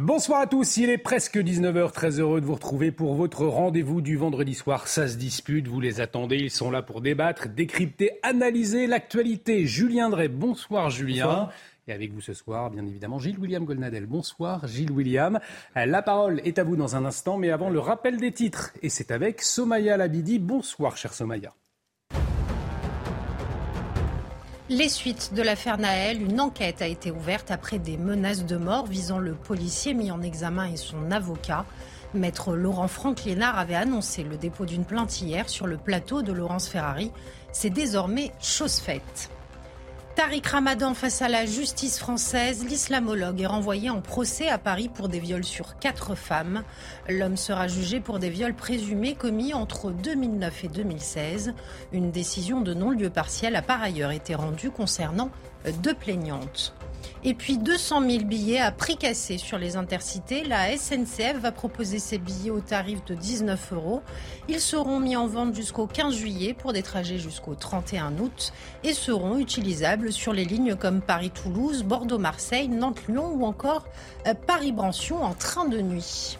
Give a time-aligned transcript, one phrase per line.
[0.00, 4.02] Bonsoir à tous, il est presque 19h, très heureux de vous retrouver pour votre rendez-vous
[4.02, 4.88] du vendredi soir.
[4.88, 9.64] Ça se dispute, vous les attendez, ils sont là pour débattre, décrypter, analyser l'actualité.
[9.64, 11.24] Julien Drey, bonsoir Julien.
[11.26, 11.52] Bonsoir.
[11.88, 14.06] Et avec vous ce soir, bien évidemment, Gilles William Golnadel.
[14.06, 15.38] Bonsoir Gilles William.
[15.74, 18.72] La parole est à vous dans un instant, mais avant le rappel des titres.
[18.82, 20.38] Et c'est avec Somaya Labidi.
[20.38, 21.54] Bonsoir cher Somaya.
[24.68, 28.86] Les suites de l'affaire Naël, une enquête a été ouverte après des menaces de mort
[28.86, 31.64] visant le policier mis en examen et son avocat.
[32.14, 36.32] Maître Laurent Franck Lénard avait annoncé le dépôt d'une plainte hier sur le plateau de
[36.32, 37.12] Laurence Ferrari.
[37.52, 39.30] C'est désormais chose faite.
[40.16, 45.10] Tariq Ramadan face à la justice française, l'islamologue est renvoyé en procès à Paris pour
[45.10, 46.62] des viols sur quatre femmes.
[47.06, 51.52] L'homme sera jugé pour des viols présumés commis entre 2009 et 2016.
[51.92, 55.30] Une décision de non-lieu partiel a par ailleurs été rendue concernant
[55.82, 56.74] deux plaignantes.
[57.24, 60.44] Et puis 200 000 billets à prix cassé sur les intercités.
[60.44, 64.02] La SNCF va proposer ces billets au tarif de 19 euros.
[64.48, 68.52] Ils seront mis en vente jusqu'au 15 juillet pour des trajets jusqu'au 31 août
[68.84, 73.86] et seront utilisables sur les lignes comme Paris-Toulouse, Bordeaux-Marseille, Nantes-Lyon ou encore
[74.26, 76.38] euh, Paris-Brancion en train de nuit.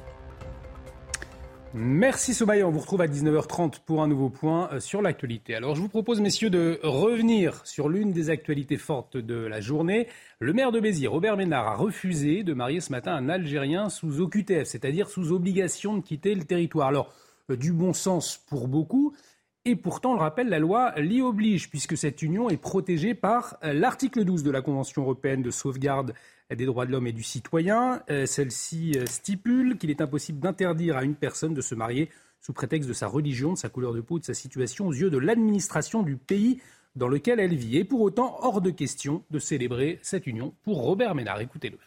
[1.79, 5.55] Merci Somaya, on vous retrouve à 19h30 pour un nouveau point euh, sur l'actualité.
[5.55, 10.09] Alors je vous propose messieurs de revenir sur l'une des actualités fortes de la journée.
[10.41, 14.23] Le maire de Béziers, Robert Ménard, a refusé de marier ce matin un Algérien sous
[14.23, 16.89] OQTF, c'est-à-dire sous obligation de quitter le territoire.
[16.89, 17.13] Alors
[17.51, 19.15] euh, du bon sens pour beaucoup,
[19.67, 23.73] et pourtant, le rappelle, la loi l'y oblige, puisque cette union est protégée par euh,
[23.73, 26.15] l'article 12 de la Convention européenne de sauvegarde
[26.55, 28.03] des droits de l'homme et du citoyen.
[28.11, 32.53] Euh, Celle-ci euh, stipule qu'il est impossible d'interdire à une personne de se marier sous
[32.53, 35.19] prétexte de sa religion, de sa couleur de peau, de sa situation aux yeux de
[35.19, 36.61] l'administration du pays
[36.95, 37.79] dans lequel elle vit.
[37.79, 41.41] Et pour autant, hors de question de célébrer cette union pour Robert Ménard.
[41.41, 41.79] Écoutez-le.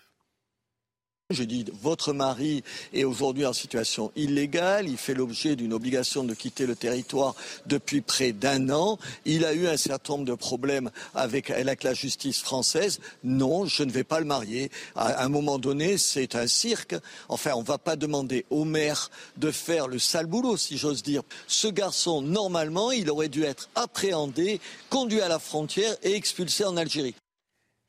[1.32, 6.34] Je dis, votre mari est aujourd'hui en situation illégale, il fait l'objet d'une obligation de
[6.34, 7.36] quitter le territoire
[7.68, 12.42] depuis près d'un an, il a eu un certain nombre de problèmes avec, la justice
[12.42, 13.00] française.
[13.24, 14.72] Non, je ne vais pas le marier.
[14.96, 16.96] À un moment donné, c'est un cirque.
[17.28, 21.04] Enfin, on ne va pas demander au maire de faire le sale boulot, si j'ose
[21.04, 21.22] dire.
[21.46, 26.76] Ce garçon, normalement, il aurait dû être appréhendé, conduit à la frontière et expulsé en
[26.76, 27.14] Algérie.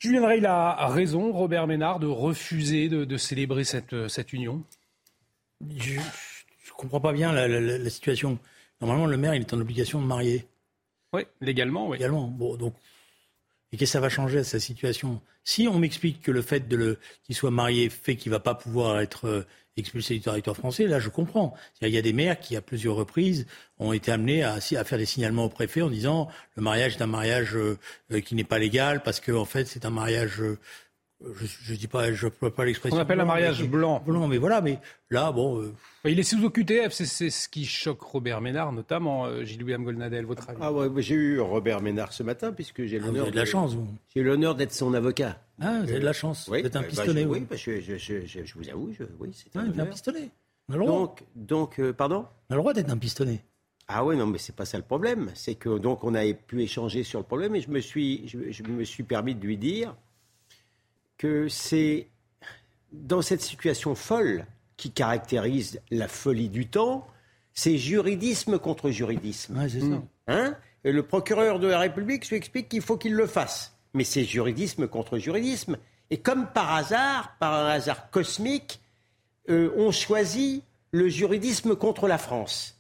[0.01, 4.65] Julien Drey a raison, Robert Ménard, de refuser de, de célébrer cette, cette union?
[5.77, 6.01] Je ne
[6.75, 8.39] comprends pas bien la, la, la, situation.
[8.81, 10.47] Normalement, le maire, il est en obligation de marier.
[11.13, 11.99] Oui, légalement, oui.
[11.99, 12.29] Légalement.
[12.29, 12.75] Bon, donc,
[13.73, 15.21] et qu'est-ce que ça va changer à sa situation?
[15.45, 16.67] Si on m'explique que le fait
[17.23, 19.47] qu'il soit marié fait qu'il ne va pas pouvoir être
[19.81, 21.55] euh, expulsé du territoire français, là, je comprends.
[21.83, 23.47] Il y a des maires qui, à plusieurs reprises,
[23.79, 27.03] ont été amenés à, à faire des signalements au préfet en disant le mariage est
[27.03, 30.41] un mariage euh, qui n'est pas légal parce que, en fait, c'est un mariage.
[30.41, 30.59] Euh,
[31.35, 32.97] je, ne dis pas, je peux pas l'expression.
[32.97, 34.03] On appelle blanc, un mariage blanc.
[34.05, 34.79] Blanc, mais voilà, mais
[35.11, 35.61] là, bon.
[35.61, 35.75] Euh...
[36.05, 40.25] Il est sous OQTF, c'est ce qui choque Robert Ménard, notamment euh, Gilles William Golnadel,
[40.25, 43.27] votre avis Ah ouais, j'ai eu Robert Ménard ce matin puisque j'ai l'honneur.
[43.29, 43.87] Ah, de la chance, vous.
[44.15, 45.39] J'ai eu l'honneur d'être son avocat.
[45.61, 46.49] Ah, vous avez de la chance.
[46.49, 47.25] Oui, vous êtes un bah, pistolet.
[47.25, 49.87] Bah, oui, parce que je, je, je, je, vous avoue, oui, c'est un, ah, un
[49.87, 50.31] pistolet.
[50.69, 50.99] On a le droit.
[50.99, 52.27] Donc, donc euh, pardon?
[52.49, 53.45] On a le droit d'être un pistolet.
[53.89, 55.31] Ah oui, non, mais c'est pas ça le problème.
[55.35, 58.51] C'est que donc on a pu échanger sur le problème et je me suis, je,
[58.51, 59.97] je me suis permis de lui dire
[61.19, 62.09] que c'est
[62.93, 64.47] dans cette situation folle
[64.77, 67.07] qui caractérise la folie du temps,
[67.53, 69.59] c'est juridisme contre juridisme.
[69.59, 70.03] Ouais, c'est ça.
[70.29, 70.57] Hein?
[70.85, 73.77] Et le procureur de la République lui explique qu'il faut qu'il le fasse.
[73.95, 75.77] Mais c'est juridisme contre juridisme.
[76.11, 78.81] Et comme par hasard, par un hasard cosmique,
[79.49, 82.77] euh, on choisit le juridisme contre la France.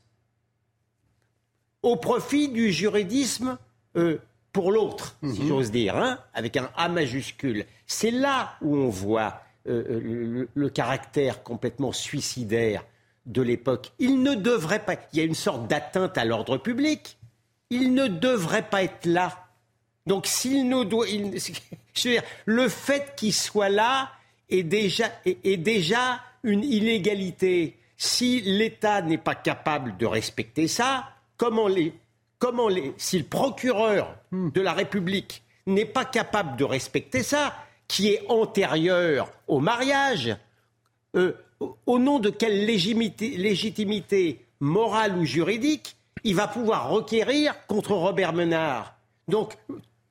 [1.82, 3.58] Au profit du juridisme
[3.96, 4.18] euh,
[4.52, 5.34] pour l'autre, mm -hmm.
[5.34, 7.64] si j'ose dire, hein, avec un A majuscule.
[7.86, 12.84] C'est là où on voit euh, le, le, caractère complètement suicidaire
[13.26, 13.92] de l'époque.
[13.98, 14.96] Il ne devrait pas.
[15.12, 17.18] Il y a une sorte d'atteinte à l'ordre public.
[17.70, 19.39] Il ne devrait pas être là.
[20.10, 21.06] Donc, s'il nous doit.
[21.08, 21.38] Il,
[21.94, 24.10] je veux dire, le fait qu'il soit là
[24.48, 27.76] est déjà, est, est déjà une illégalité.
[27.96, 31.92] Si l'État n'est pas capable de respecter ça, comment les,
[32.40, 37.54] comment les, si le procureur de la République n'est pas capable de respecter ça,
[37.86, 40.36] qui est antérieur au mariage,
[41.14, 41.34] euh,
[41.86, 48.96] au nom de quelle légitimité, morale ou juridique il va pouvoir requérir contre Robert Menard
[49.28, 49.56] Donc,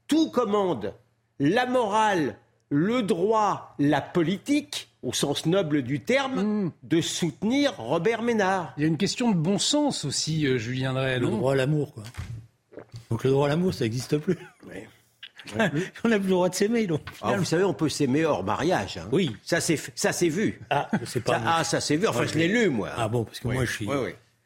[0.09, 0.93] tout commande
[1.39, 2.35] la morale,
[2.69, 6.71] le droit, la politique, au sens noble du terme, hmm.
[6.83, 8.73] de soutenir Robert Ménard.
[8.75, 11.19] Il y a une question de bon sens aussi, euh, Julien Drey.
[11.19, 12.03] Le droit à l'amour, quoi.
[13.09, 14.37] Donc le droit à l'amour, ça n'existe plus.
[16.03, 17.01] on n'a plus le droit de s'aimer, donc.
[17.21, 18.97] Ah, vous savez, on peut s'aimer hors mariage.
[18.97, 19.07] Hein.
[19.11, 19.35] Oui.
[19.41, 20.59] Ça s'est vu.
[20.69, 21.39] Ah, sais pas.
[21.39, 22.07] Ça, ah, ça s'est vu.
[22.07, 22.89] Enfin, je l'ai lu, moi.
[22.97, 23.87] Ah bon, parce que moi, je suis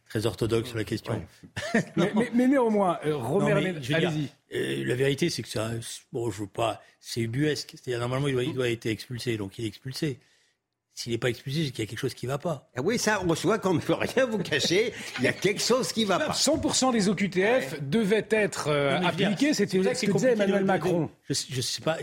[0.08, 1.20] très orthodoxe sur la question.
[1.96, 4.30] mais, mais, néanmoins, euh, Robert, allez-y.
[4.54, 5.72] Euh, la vérité, c'est que ça,
[6.12, 7.72] bon, je veux pas, c'est ubuesque.
[7.72, 10.20] C'est-à-dire, normalement, il doit, il doit être expulsé, donc il est expulsé.
[10.96, 12.70] S'il n'est pas expulsé, c'est qu'il y a quelque chose qui ne va pas.
[12.76, 14.94] Ah oui, ça, on voit qu'on ne peut rien vous cacher.
[15.18, 16.34] Il y a quelque chose qui ne va pas.
[16.34, 19.56] 100% des OQTF devaient être euh, appliqués.
[19.56, 21.10] C'était ce que disait Emmanuel Macron.
[21.28, 21.98] Je ne sais pas,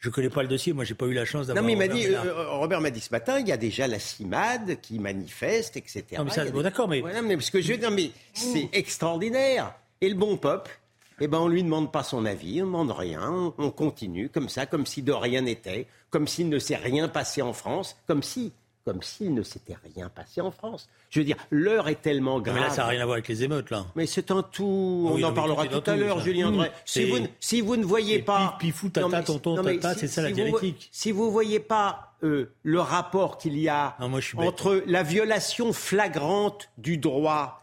[0.00, 0.72] je ne connais pas le dossier.
[0.72, 1.62] Moi, j'ai pas eu la chance d'avoir.
[1.62, 3.86] Non, mais il m'a dit, euh, Robert m'a dit ce matin, il y a déjà
[3.86, 6.04] la CIMAD qui manifeste, etc.
[6.18, 7.00] Non, mais ça, bon, d'accord, mais.
[7.22, 9.72] mais parce que je veux mais c'est extraordinaire.
[10.00, 10.80] Et le bon peuple,
[11.24, 14.48] eh ben, on lui demande pas son avis, on ne demande rien, on continue comme
[14.48, 18.22] ça, comme si de rien n'était, comme s'il ne s'est rien passé en France, comme
[18.22, 18.52] si
[18.84, 20.88] comme s'il ne s'était rien passé en France.
[21.10, 22.56] Je veux dire, l'heure est tellement grave.
[22.56, 23.86] Mais là, ça n'a rien à voir avec les émeutes, là.
[23.94, 25.08] Mais c'est un tout.
[25.08, 26.72] on en parlera tout, à l'heure, Julien Drey.
[26.84, 28.56] Si vous, si vous ne voyez pas.
[28.58, 30.88] Pifou, tata, tonton, tata, c'est ça la dialectique.
[30.90, 33.96] Si vous ne voyez pas euh, le rapport qu'il y a
[34.36, 37.61] entre la violation flagrante du droit,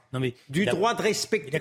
[0.50, 1.60] du droit de, respecter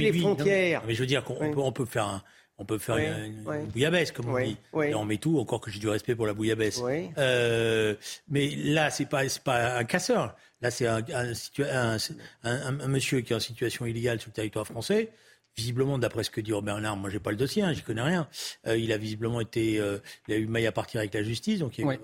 [0.00, 0.82] les frontières.
[0.86, 2.22] mais je veux dire qu'on on peut faire un
[2.58, 3.42] on peut faire une,
[3.72, 4.56] bouillabaisse, comme on dit.
[4.82, 6.80] Et on met tout, encore que j'ai du respect pour la bouillabaisse.
[7.18, 7.94] Euh,
[8.28, 10.36] mais là, c'est pas, pas un casseur.
[10.60, 11.02] Là, c'est un,
[12.44, 15.10] un, monsieur qui est en situation illégale sur le territoire français.
[15.56, 18.02] Visiblement, d'après ce que dit Robert Bernard, moi j'ai pas le dossier, hein, j'y connais
[18.02, 18.28] rien.
[18.66, 21.60] Euh, il a visiblement été, euh, il a eu maille à partir avec la justice,
[21.60, 21.98] donc il y a eu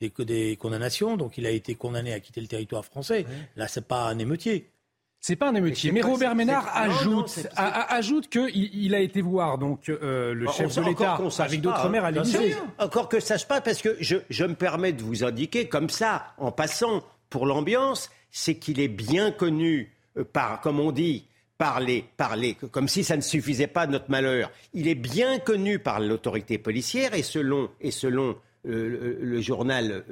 [0.00, 3.26] des, des, des, condamnations, donc il a été condamné à quitter le territoire français.
[3.56, 4.70] Là, c'est pas un émeutier.
[5.20, 5.90] C'est pas un émeutier.
[5.92, 10.82] Mais, Robert Ménard ajoute, ajoute qu'il il a été voir donc euh, le chef de
[10.82, 12.54] l'État avec d'autres maires à l'Élysée.
[12.78, 15.90] Encore que ça se passe, parce que je, je me permets de vous indiquer comme
[15.90, 21.26] ça, en passant, pour l'ambiance, c'est qu'il est bien connu euh, par, comme on dit,
[21.58, 24.50] par les, par les, comme si ça ne suffisait pas de notre malheur.
[24.72, 28.36] Il est bien connu par l'autorité policière et selon, et selon
[28.66, 30.04] euh, le, journal,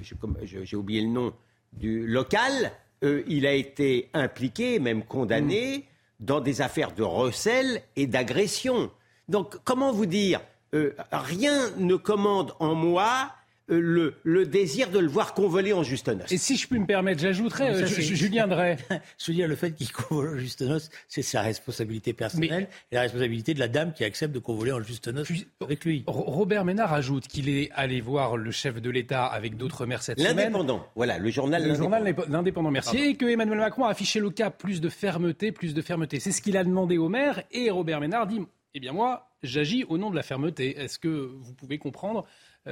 [0.00, 1.34] j'ai oublié le nom,
[1.74, 2.72] du local,
[3.02, 6.24] euh, il a été impliqué, même condamné, mm.
[6.24, 8.90] dans des affaires de recel et d'agression.
[9.28, 10.40] Donc, comment vous dire
[10.74, 13.32] euh, Rien ne commande en moi
[13.70, 16.32] euh, le, désir de le voir convoler en juste noce.
[16.32, 18.76] Et si je puis me permettre, j'ajouterais, Julien Drey.
[19.18, 22.94] je veux dire, le fait qu'il convole en juste noce, c'est sa responsabilité personnelle et
[22.96, 25.28] la responsabilité de la dame qui accepte de convoler en juste noce
[25.60, 26.04] avec lui.
[26.06, 30.18] Robert Ménard ajoute qu'il est allé voir le chef de l'État avec d'autres maires cette
[30.18, 30.36] semaine.
[30.36, 32.96] L'indépendant, voilà, le journal Le journal L'indépendant, merci.
[32.98, 36.20] Et que Emmanuel Macron a affiché le cap plus de fermeté, plus de fermeté.
[36.20, 38.40] C'est ce qu'il a demandé au maire et Robert Ménard dit,
[38.74, 40.78] eh bien moi, j'agis au nom de la fermeté.
[40.78, 42.26] Est-ce que vous pouvez comprendre euh,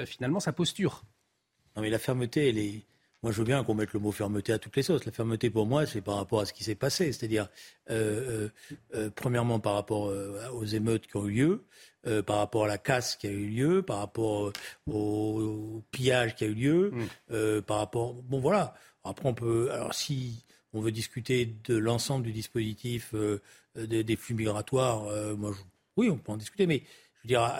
[0.07, 1.05] finalement sa posture.
[1.77, 2.83] Non, mais la fermeté, elle est.
[3.23, 5.05] Moi, je veux bien qu'on mette le mot fermeté à toutes les sauces.
[5.05, 7.13] La fermeté, pour moi, c'est par rapport à ce qui s'est passé.
[7.13, 7.49] C'est-à-dire,
[7.91, 8.49] euh,
[8.95, 10.11] euh, premièrement, par rapport
[10.55, 13.83] aux émeutes qui ont eu lieu, par rapport à la casse qui a eu lieu,
[13.83, 14.53] par rapport
[14.87, 16.93] au, pillage qui a eu lieu,
[17.29, 17.61] mm.
[17.63, 18.15] par rapport.
[18.15, 18.75] Bon, voilà.
[19.05, 19.71] Après, on peut.
[19.71, 23.15] Alors, si on veut discuter de l'ensemble du dispositif
[23.77, 25.03] des, flux migratoires,
[25.37, 25.53] moi,
[25.99, 26.67] oui, on peut en discuter.
[26.67, 26.85] Mais
[27.17, 27.53] je veux dire,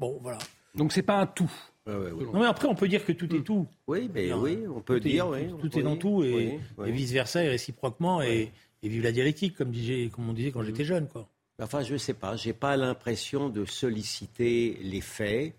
[0.00, 0.38] bon, voilà.
[0.74, 1.52] Donc c'est pas un tout.
[1.86, 3.44] Non, mais après, on peut dire que tout est hmm.
[3.44, 3.66] tout.
[3.86, 5.26] Oui, mais oui, on peut dire.
[5.60, 8.22] tout, est dans tout et, vice-versa et réciproquement.
[8.22, 8.52] Et,
[8.82, 9.72] vive la dialectique, comme,
[10.12, 11.08] comme on disait quand j'étais jeune.
[11.08, 11.28] Quoi.
[11.60, 12.36] Enfin, je ne sais pas.
[12.36, 15.54] Je n'ai pas l'impression de solliciter les faits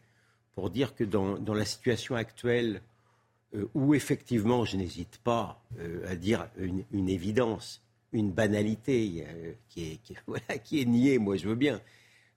[0.56, 2.82] pour dire que dans, dans la situation actuelle,
[3.56, 9.54] euh, où effectivement, je n'hésite pas euh, à dire une, une, évidence, une banalité euh,
[9.70, 11.82] qui, est, qui, voilà, qui est niée, moi je veux bien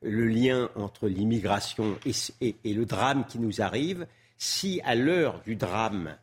[0.02, 4.06] le lien entre l'immigration et, le drame qui nous arrive,
[4.38, 6.16] si à l'heure du drame,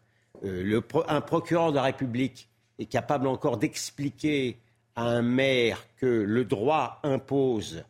[0.43, 2.47] euh, un procureur de la République
[2.79, 4.57] est capable encore d'expliquer
[4.95, 7.83] à un maire que le droit impose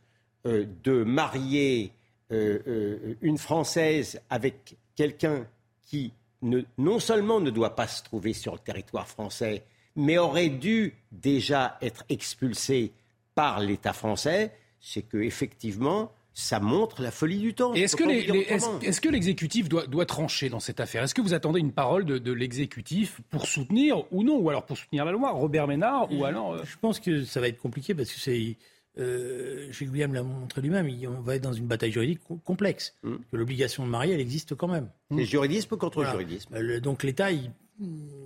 [0.46, 1.92] euh, de marier
[2.32, 5.46] euh, une Française avec quelqu'un
[5.86, 9.64] qui non seulement ne doit pas se trouver sur le territoire français,
[9.96, 12.92] mais aurait dû déjà être expulsé
[13.36, 14.52] par l'État français,
[14.84, 17.74] c'est que effectivement, ça montre la folie du temps.
[17.74, 21.04] est-ce que, l'exécutif doit, trancher dans cette affaire?
[21.04, 24.78] Est-ce que vous attendez une parole de, l'exécutif pour soutenir ou non Ou alors pour
[24.78, 26.54] soutenir la loi Robert Ménard ou alors...
[26.54, 28.58] Euh, Je pense que ça va être compliqué parce que c'est...
[28.98, 32.94] euh, Gilles William l'a montré lui-même, on va être dans une bataille juridique complexe.
[33.04, 33.16] Mm.
[33.32, 34.90] L'obligation de marier, elle existe quand même.
[35.16, 36.54] C'est juridisme contre juridisme.
[36.56, 37.30] Euh, donc l'État,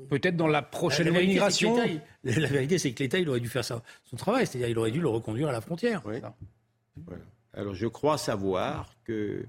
[0.09, 1.77] Peut-être dans la prochaine immigration.
[2.23, 4.91] La vérité, c'est que l'État, il aurait dû faire ça, son travail, c'est-à-dire il aurait
[4.91, 6.03] dû le reconduire à la frontière.
[7.53, 9.45] Alors je crois savoir que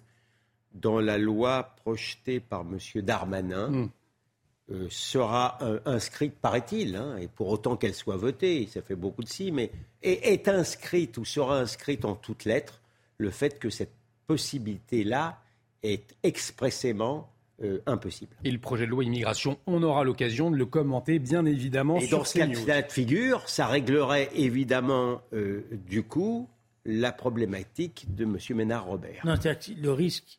[0.73, 2.79] dans la loi projetée par M.
[3.03, 3.91] Darmanin, mm.
[4.71, 9.29] euh, sera inscrite, paraît-il, hein, et pour autant qu'elle soit votée, ça fait beaucoup de
[9.29, 9.71] si, mais
[10.03, 12.81] est, inscrite ou sera inscrite en toutes lettres
[13.19, 13.95] le fait que cette
[14.27, 15.41] possibilité-là
[15.83, 17.31] est expressément
[17.63, 18.37] euh, impossible.
[18.45, 21.99] Et le projet de loi immigration, on aura l'occasion de le commenter, bien évidemment.
[21.99, 26.49] Et dans ce cas de figure, ça réglerait évidemment, euh, du coup,
[26.85, 28.39] la problématique de M.
[28.51, 29.23] Ménard-Robert.
[29.25, 30.39] Non, le risque,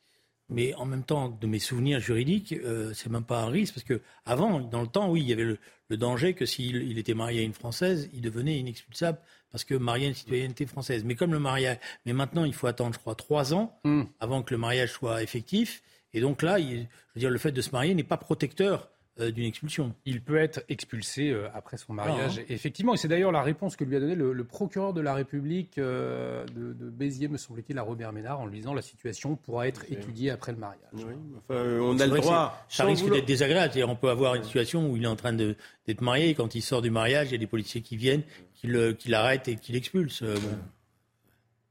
[0.49, 3.83] mais en même temps, de mes souvenirs juridiques, euh, c'est même pas un risque, parce
[3.83, 5.59] que avant, dans le temps, oui, il y avait le,
[5.97, 9.17] danger que s'il était marié à une Française, il devenait inexpulsable
[9.51, 11.03] parce que marié à une citoyenneté française.
[11.03, 14.03] Mais comme le mariage, mais maintenant, il faut attendre, je crois, trois ans hmm.
[14.19, 15.81] avant que le mariage soit effectif.
[16.13, 18.89] Et donc là, je veux dire, le fait de se marier n'est pas protecteur
[19.19, 19.93] euh, d'une expulsion.
[20.05, 22.35] Il peut être expulsé euh, après son mariage.
[22.37, 22.45] Ah, hein.
[22.47, 25.77] Effectivement, et c'est d'ailleurs la réponse que lui a donnée le, procureur de la République
[25.77, 29.83] euh, de, Béziers, me semble-t-il, à Robert Ménard, en lui disant la situation pourra être
[29.91, 30.79] étudiée après le mariage.
[30.93, 32.65] Oui, enfin, on a le droit.
[32.69, 33.83] Ça risque d'être désagréable.
[33.85, 36.61] On peut avoir une situation où il est en train d'être marié et quand il
[36.61, 38.23] sort du mariage, il y a des policiers qui viennent,
[38.53, 38.67] qui
[39.09, 40.23] l'arrêtent et qui l'expulsent.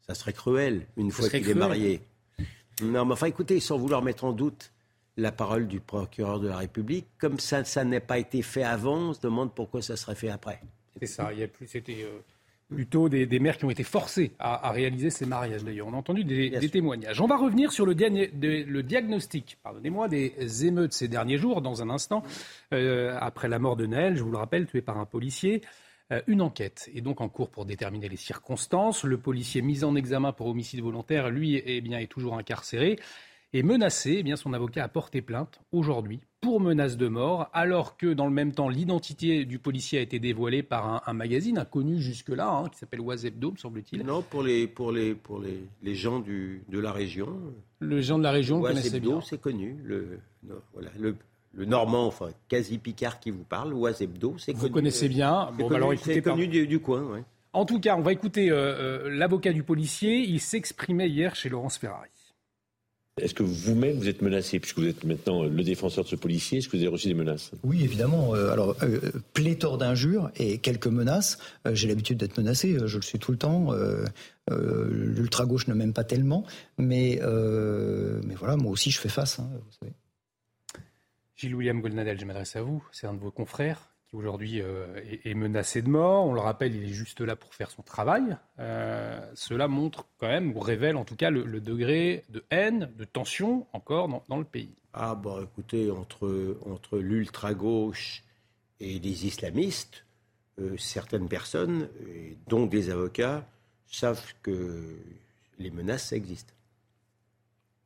[0.07, 2.03] Ça serait cruel une fois qu'il est marié.
[2.83, 4.73] Non, mais enfin, écoutez, sans vouloir mettre en doute
[5.17, 7.07] la parole du procureur de la République.
[7.19, 10.31] Comme ça, ça n'a pas été fait avant, on se demande pourquoi ça serait fait
[10.31, 10.61] après.
[11.01, 11.33] C'est ça.
[11.33, 12.21] Il y a plus, c'était euh,
[12.69, 15.65] plutôt des, des, mères qui ont été forcées à, réaliser ces mariages.
[15.65, 17.21] D'ailleurs, on a entendu des, témoignages.
[17.21, 21.91] On va revenir sur le, le diagnostic, pardonnez-moi, des émeutes ces derniers jours dans un
[21.91, 22.23] instant
[22.73, 24.17] euh, après la mort de Naël.
[24.17, 25.63] Je vous le rappelle, tué par un policier.
[26.13, 29.05] Euh, une enquête est donc en cours pour déterminer les circonstances.
[29.05, 32.99] Le policier mis en examen pour homicide volontaire, lui, eh bien, est toujours incarcéré
[33.53, 34.17] est menacé.
[34.19, 38.27] Eh bien, son avocat a porté plainte aujourd'hui pour menace de mort, alors que dans
[38.27, 42.69] le même temps, l'identité du policier a été dévoilée par un, magazine inconnu jusque-là, hein,
[42.69, 44.05] qui s'appelle Oisebdo, semble-t-il.
[44.05, 47.41] Non, pour les, pour les, pour les, les gens du, de la région.
[47.81, 49.77] Le gens de la région, Oisebdo, c'est connu.
[49.83, 50.21] Le,
[50.73, 51.17] voilà, le,
[51.53, 54.67] le normand, enfin quasi Picard qui vous parle, Oisebdo, c'est connu.
[54.67, 55.51] Vous connaissez bien.
[55.59, 57.03] Bon, bah, alors écoutez, c'est connu du, coin.
[57.03, 57.25] Ouais.
[57.53, 58.57] En tout cas, on va écouter euh,
[59.07, 60.19] euh, l'avocat du policier.
[60.19, 62.11] Il s'exprimait hier chez Laurence Ferrari.
[63.21, 66.59] Est-ce que vous-même vous êtes menacé, puisque vous êtes maintenant le défenseur de ce policier
[66.59, 67.51] Est-ce que vous avez reçu des menaces?
[67.65, 68.35] Oui, évidemment.
[68.35, 69.01] Euh, alors, euh,
[69.35, 71.39] pléthore d'injures et quelques menaces.
[71.67, 73.73] Euh, j'ai l'habitude d'être menacé, je le suis tout le temps.
[74.51, 76.45] L'ultra-gauche ne m'aime pas tellement.
[76.79, 79.93] Mais, mais voilà, moi aussi, je fais face, hein, vous savez.
[81.39, 82.85] Gilles-William Goldnadel, je m'adresse à vous.
[82.91, 86.27] C'est un de vos confrères qui aujourd'hui euh, est, menacé de mort.
[86.27, 88.37] On le rappelle, il est juste là pour faire son travail.
[88.59, 93.05] Euh, cela montre quand même, ou révèle en tout cas le, degré de haine, de
[93.05, 94.75] tension encore dans, le pays.
[94.93, 98.25] Ah bah écoutez, entre, entre l'ultra-gauche
[98.81, 100.05] et les islamistes,
[100.59, 101.89] euh, certaines personnes,
[102.49, 103.47] dont des avocats,
[103.87, 104.97] savent que
[105.61, 106.53] les menaces existent.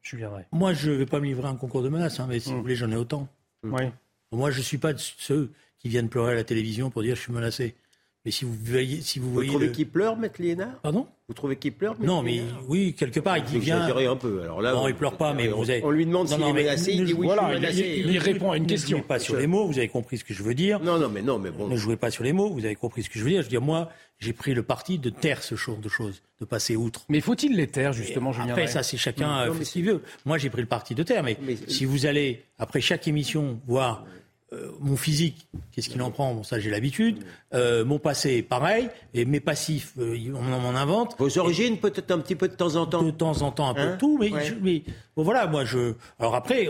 [0.01, 0.47] Je viendrai.
[0.53, 2.63] Moi, je ne vais pas me livrer un concours de menaces, hein, mais si vous
[2.63, 3.29] voulez, j'en ai autant.
[3.63, 3.85] Oui.
[4.33, 7.17] Moi, je ne suis pas de ceux qui viennent pleurer à la télévision pour dire
[7.17, 7.77] je suis menacé.
[8.25, 11.09] Mais si vous voyez, si vous, voyez, trouvez qu'il pleure, Maître Liénard Pardon?
[11.27, 13.83] Vous trouvez qu'il pleure Non, mais oui, quelque part, il vient.
[13.83, 14.43] un peu.
[14.43, 15.85] Alors là, non, il pleure pas, mais vous avez.
[15.85, 18.03] On lui demande s'il est menacé, il dit oui, voilà, je suis menacé.
[18.07, 18.99] Il, répond à une question.
[18.99, 20.79] Ne jouez pas sur les mots, vous avez compris ce que je veux dire.
[20.81, 21.67] Non, non, mais non, mais bon.
[21.67, 23.41] Ne jouez pas sur les mots, vous avez compris ce que je veux dire.
[23.41, 23.89] Je veux dire, moi,
[24.21, 27.05] j'ai pris le parti de taire ce genre de choses, de passer outre.
[27.09, 30.03] Mais faut-il les taire, justement, Julien Après, ça, c'est chacun fait ce qu'il veut.
[30.27, 31.37] Moi, j'ai pris le parti de taire, mais
[31.67, 34.05] si vous allez, après chaque émission, voir
[34.53, 36.35] euh, mon physique, qu'est-ce qu'il en prend?
[36.35, 37.25] Bon, ça j'ai l'habitude.
[37.55, 38.89] Euh, mon passé, pareil.
[39.15, 41.17] Et mes passifs, euh, on en invente.
[41.19, 43.03] Vos origines, peut-être un petit peu de temps en temps?
[43.03, 43.97] De temps en temps, un peu de hein?
[43.99, 44.19] tout.
[44.21, 44.31] Mais,
[44.61, 44.83] mais
[45.17, 45.95] bon, voilà, moi je.
[46.19, 46.69] Alors après,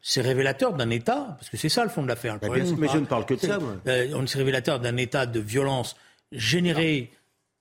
[0.00, 2.38] c'est révélateur d'un État, parce que c'est ça le fond de l'affaire.
[2.42, 3.58] mais je ne parle que de ça.
[3.58, 3.76] Moi.
[4.14, 5.96] on est révélateur d'un État de violence
[6.32, 7.10] généré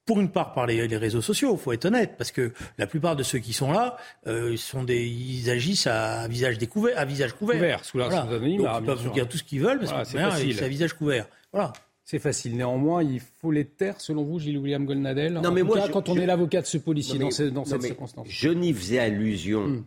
[0.08, 3.18] pour une part par les, réseaux sociaux, il faut être honnête, parce que la plupart
[3.18, 7.34] de ceux qui sont là, euh, sont des, ils agissent à visage découvert, à visage
[7.34, 7.58] couvert.
[7.58, 8.48] couvert sous la voilà.
[8.48, 11.28] ils peuvent vous dire tout ce qu'ils veulent, parce que c'est à visage couvert.
[11.52, 11.74] Voilà.
[12.06, 12.56] C'est facile.
[12.56, 15.34] Néanmoins, il faut les taire, selon vous, Gilles William Golnadel.
[15.34, 17.66] Non, en mais tout moi, cas, quand on est l'avocat de ce policier dans, dans
[17.66, 18.28] cette circonstance.
[18.30, 19.84] Je n'y faisais allusion, hmm.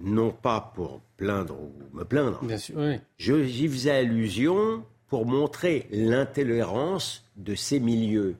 [0.00, 2.40] non pas pour plaindre ou me plaindre.
[2.42, 2.96] Bien sûr, oui.
[3.16, 8.34] J'y faisais allusion pour montrer l'intolérance de ces milieux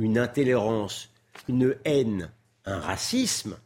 [0.00, 1.10] une intolérance,
[1.48, 2.30] une haine,
[2.64, 3.56] un racisme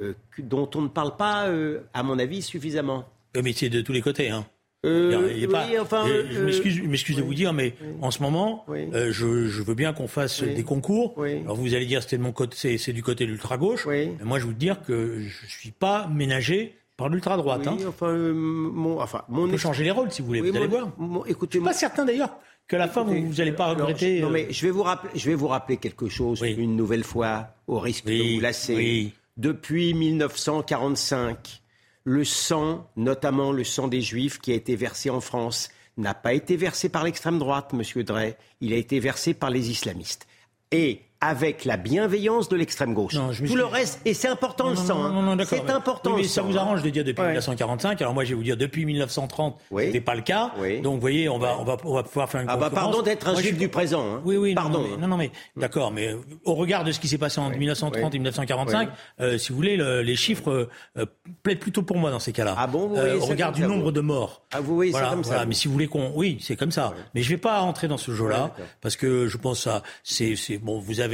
[0.00, 3.08] euh, dont on ne parle pas, euh, à mon avis, suffisamment.
[3.40, 4.30] Mais c'est de tous les côtés.
[4.30, 4.46] Hein.
[4.86, 6.40] Euh, il pas, enfin, je
[6.86, 11.16] m'excuse de vous dire, mais en ce moment, je, veux bien qu'on fasse des concours.
[11.24, 13.86] Alors vous allez dire c'était de mon côté, c'est du côté de l'ultra gauche.
[13.86, 17.66] Mais moi, je veux dire que je suis pas ménagé par l'ultra droite.
[17.66, 17.76] hein.
[17.88, 20.40] enfin, mon, enfin, mon On peut changer les rôles si vous voulez.
[20.40, 20.92] vous allez voir.
[21.26, 24.20] écoutez, je suis pas certain d'ailleurs que la fin, vous n'allez pas regretter.
[24.20, 27.48] non, mais je vais vous rappeler, je vais vous rappeler quelque chose une nouvelle fois,
[27.66, 29.12] au risque de vous lasser.
[29.38, 31.62] Depuis 1945,
[32.04, 36.34] le sang, notamment le sang des Juifs qui a été versé en France, n'a pas
[36.34, 38.36] été versé par l'extrême droite, Monsieur Drey.
[38.60, 40.26] Il a été versé par les islamistes.
[40.70, 43.14] Et avec la bienveillance de l'extrême gauche.
[43.14, 45.04] Tout le reste, et c'est important le sang.
[45.04, 45.36] Hein.
[45.44, 46.16] C'est important.
[46.16, 46.60] mais ça vous hein.
[46.60, 48.00] arrange de dire depuis 1945.
[48.00, 49.86] Alors moi, je vais vous dire depuis 1930, oui.
[49.86, 50.52] c'était pas le cas.
[50.82, 52.48] Donc vous voyez, on va, on va, on va pouvoir faire une.
[52.48, 54.02] Ah bah pardon d'être un juif du présent.
[54.02, 54.22] Hein.
[54.24, 54.54] Oui, oui.
[54.54, 54.84] Pardon.
[54.98, 58.18] Non, non, mais, d'accord, mais au regard de ce qui s'est passé en 1930 et
[58.18, 58.88] 1945,
[59.20, 61.06] euh, si vous voulez, les chiffres euh,
[61.42, 62.54] plaident plutôt pour moi dans ces cas-là.
[62.56, 64.42] Ah bon euh, Au regard du nombre de morts.
[64.52, 65.44] Ah vous voyez, c'est comme ça.
[65.46, 66.94] Mais si vous voulez qu'on, oui, c'est comme ça.
[67.14, 70.78] Mais je vais pas rentrer dans ce jeu-là parce que je pense à, c'est, bon,
[70.78, 71.07] vous avez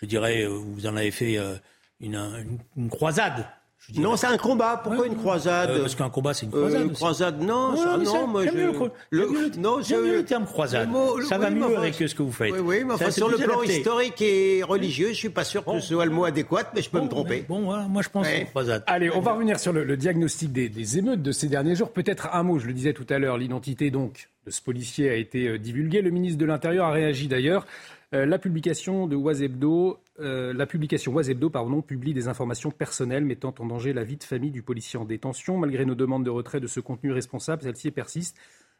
[0.00, 1.54] je dirais, euh, vous en avez fait euh,
[2.00, 3.46] une, une, croisade.
[3.94, 4.80] Non, c'est un combat.
[4.82, 6.82] Pourquoi une croisade euh, Parce qu'un combat, c'est une croisade.
[6.82, 8.50] une croisade, non, non, moi je.
[8.50, 8.72] Mieux
[9.10, 10.88] le, non, le terme croisade.
[11.28, 12.52] ça va mieux avec ce que vous faites.
[12.52, 15.80] Oui, oui, mais enfin, sur le plan historique et religieux, je suis pas sûr que
[15.80, 17.44] ce soit le mot adéquat, mais je peux me tromper.
[17.48, 18.82] Bon, moi je pense une croisade.
[18.86, 21.90] Allez, on va revenir sur le, diagnostic des, des, émeutes de ces derniers jours.
[21.90, 25.14] Peut-être un mot, je le disais tout à l'heure, l'identité donc de ce policier a
[25.14, 26.02] été divulguée.
[26.02, 27.66] Le ministre de l'Intérieur a réagi d'ailleurs.
[28.14, 33.52] Euh, la publication de Oisebdo, euh, la publication Oisebdo pardon, publie des informations personnelles mettant
[33.58, 35.58] en danger la vie de famille du policier en détention.
[35.58, 38.36] Malgré nos demandes de retrait de ce contenu responsable, celle-ci persiste.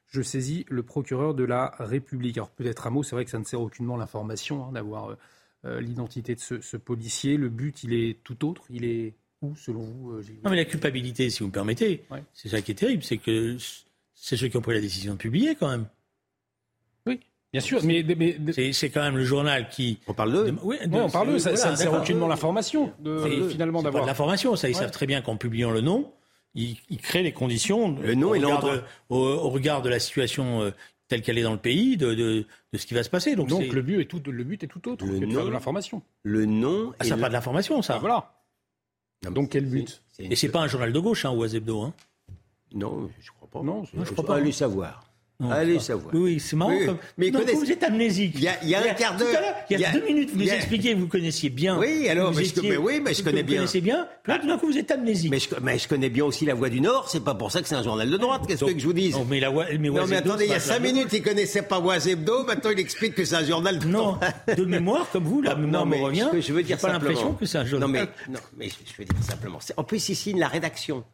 [0.08, 2.38] Je saisis le procureur de la République.
[2.38, 5.16] Alors peut-être un mot, c'est vrai que ça ne sert aucunement l'information hein, d'avoir
[5.64, 7.36] euh, l'identité de ce, policier.
[7.36, 8.62] Le but, il est tout autre.
[8.70, 10.12] Il est où, selon vous
[10.44, 13.56] Non, mais la culpabilité, si vous me permettez, c'est ça qui est terrible, c'est que
[14.14, 15.86] c'est ceux qui ont pris la décision de publier quand même.
[17.52, 18.04] Bien sûr, mais,
[18.72, 19.98] c'est quand même le journal qui.
[20.06, 20.54] On parle d'eux.
[20.62, 21.38] Oui, on parle d'eux.
[21.38, 24.06] Ça, ne sert aucunement l'information de, finalement d'avoir.
[24.06, 26.12] L'information, ça ils savent très bien qu'en publiant le nom,
[26.54, 27.96] ils, créent les conditions.
[28.00, 30.70] Le nom au, regard de, au, regard de la situation euh,
[31.08, 33.36] telle qu'elle est dans le pays, de, de, de, ce qui va se passer.
[33.36, 35.04] Donc, Donc le but est tout, le but est tout autre.
[35.04, 36.02] Le nom, de l'information.
[36.22, 36.92] Le nom.
[36.98, 37.94] Ah, ça pas de l'information, ça.
[37.96, 38.32] Ah, voilà.
[39.30, 41.94] Donc quel but Et c'est pas un journal de gauche, hein, ou Azebdo, hein
[42.74, 43.62] Non, je crois pas.
[43.62, 44.36] Non, je, ne crois pas.
[44.36, 45.04] Aller savoir.
[45.50, 46.14] Allez savoir.
[46.14, 46.72] Oui, c'est marrant.
[47.18, 48.34] Mais vous êtes amnésique.
[48.36, 49.28] Il y a, il y a un quart d'heure.
[49.70, 51.78] Il y a, deux minutes, vous nous expliquiez, vous connaissiez bien.
[51.78, 53.56] Oui, alors, mais, je, mais oui, mais je connais bien.
[53.56, 54.08] Vous connaissez bien.
[54.26, 55.30] Là, tout d'un coup, vous êtes amnésique.
[55.30, 57.08] Mais je, mais je connais bien aussi La Voix du Nord.
[57.08, 58.42] C'est pas pour ça que c'est un journal de droite.
[58.46, 60.60] Qu'est-ce que je vous dise Non, mais la mais Non, mais attendez, il y a
[60.60, 62.44] cinq minutes, il connaissait pas Hebdo.
[62.44, 64.18] Maintenant, il explique que c'est un journal de Non,
[64.56, 66.28] de mémoire, comme vous, la mémoire me revient.
[66.38, 67.88] Je veux dire pas l'impression que c'est un journal.
[67.88, 69.58] Non, mais, non, mais je veux dire simplement.
[69.76, 71.04] En plus, signe la rédaction.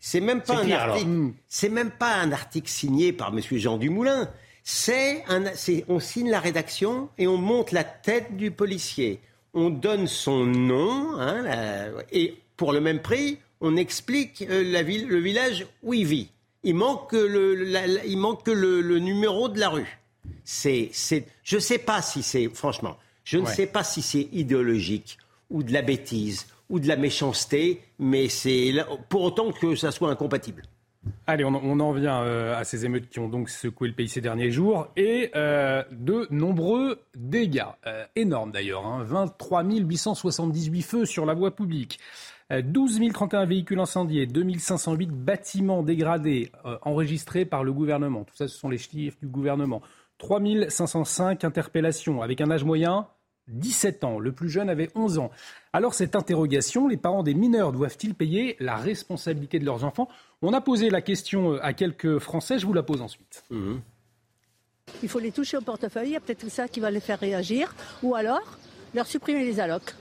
[0.00, 1.32] C'est même pas un article.
[1.48, 3.40] C'est même pas un article signé par M.
[3.52, 4.30] Jean Dumoulin.
[4.62, 5.24] C'est
[5.88, 9.20] on signe la rédaction et on monte la tête du policier.
[9.52, 11.44] On donne son nom hein,
[12.12, 16.30] et pour le même prix, on explique euh, la ville, le village où il vit.
[16.62, 17.66] Il manque le,
[18.06, 19.98] il manque le, numéro de la rue.
[20.44, 24.28] C'est, c'est, je ne sais pas si c'est, franchement, je ne sais pas si c'est
[24.32, 25.18] idéologique
[25.48, 28.72] ou de la bêtise ou de la méchanceté, mais c'est
[29.08, 30.62] pour autant que ça soit incompatible.
[31.26, 34.20] Allez, on, en vient euh, à ces émeutes qui ont donc secoué le pays ces
[34.20, 39.76] derniers jours et euh, de nombreux dégâts, euh, énormes d'ailleurs, 23 hein.
[39.78, 41.98] 878 feux sur la voie publique,
[42.50, 46.50] 12 031 véhicules incendiés, 2508 bâtiments dégradés
[46.82, 48.24] enregistrés par le gouvernement.
[48.24, 49.82] Tout ça, ce sont les chiffres du gouvernement.
[50.18, 53.06] 3 505 interpellations avec un âge moyen
[53.50, 54.18] 17 ans.
[54.18, 55.30] Le plus jeune avait 11 ans.
[55.72, 60.08] Alors cette interrogation, les parents des mineurs doivent-ils payer la responsabilité de leurs enfants?
[60.42, 63.44] On a posé la question euh, à quelques Français, je vous la pose ensuite.
[65.02, 67.20] Il faut les toucher au portefeuille, il y a peut-être ça qui va les faire
[67.20, 68.58] réagir, ou alors
[68.94, 69.94] leur supprimer les allocs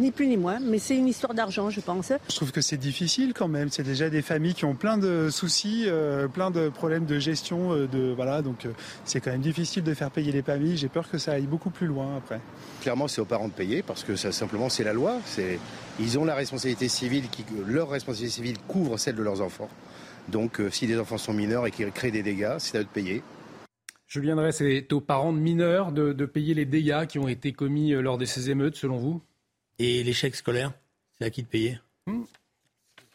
[0.00, 2.12] ni plus ni moins, mais c'est une histoire d'argent, je pense.
[2.28, 3.68] Je trouve que c'est difficile quand même.
[3.70, 7.72] C'est déjà des familles qui ont plein de soucis, euh, plein de problèmes de gestion,
[7.72, 8.72] euh, de voilà, donc euh,
[9.04, 10.76] c'est quand même difficile de faire payer les familles.
[10.76, 12.40] J'ai peur que ça aille beaucoup plus loin après.
[12.82, 15.18] Clairement, c'est aux parents de payer parce que ça simplement c'est la loi.
[15.24, 15.58] C'est
[16.00, 19.68] ils ont la responsabilité civile qui leur responsabilité civile couvre celle de leurs enfants.
[20.28, 22.88] Donc, si des enfants sont mineurs et qu'ils créent des dégâts, c'est à eux de
[22.88, 23.22] payer.
[24.06, 27.52] Je viendrai, c'est aux parents de mineurs de, de payer les dégâts qui ont été
[27.52, 29.22] commis lors de ces émeutes, selon vous?
[29.78, 30.72] Et l'échec scolaire,
[31.18, 32.22] c'est à qui de payer hmm.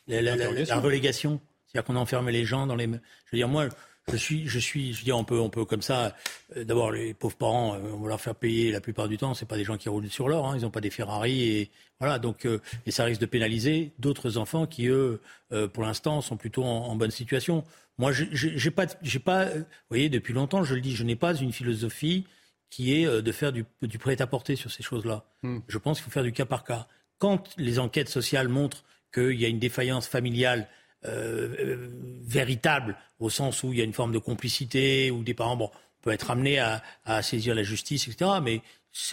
[0.07, 2.85] la, relégation, c'est-à-dire qu'on enferme les gens dans les.
[2.85, 3.69] Je veux dire, moi,
[4.11, 6.15] Je suis, je suis, je dis, on peut, on peut comme ça.
[6.57, 9.35] euh, D'abord, les pauvres parents, euh, on va leur faire payer la plupart du temps.
[9.35, 10.47] C'est pas des gens qui roulent sur l'or.
[10.47, 12.17] hein, ils n'ont pas des Ferrari et voilà.
[12.17, 16.37] Donc, euh, et ça risque de pénaliser d'autres enfants qui, eux, euh, pour l'instant, sont
[16.37, 17.63] plutôt en, en bonne situation.
[17.99, 19.45] Moi, j'ai- pas, j'ai pas.
[19.45, 22.25] Vous voyez, depuis longtemps, je le dis, je n'ai pas une philosophie
[22.69, 25.25] qui est euh, de faire du, du prêt-à-porter sur ces choses-là.
[25.67, 26.87] Je pense qu'il faut faire du cas par cas.
[27.17, 30.67] Quand les enquêtes sociales montrent qu'il y a une défaillance familiale
[31.05, 31.89] euh, euh,
[32.23, 35.71] véritable, au sens où il y a une forme de complicité, où des parents, bon,
[35.73, 38.31] on peut être amené à, à saisir la justice, etc.
[38.43, 38.61] Mais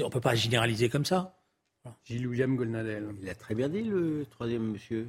[0.01, 1.37] on ne peut pas généraliser comme ça.
[2.05, 3.15] Gilles William Golnadel.
[3.23, 5.09] Il a très bien dit, le troisième monsieur.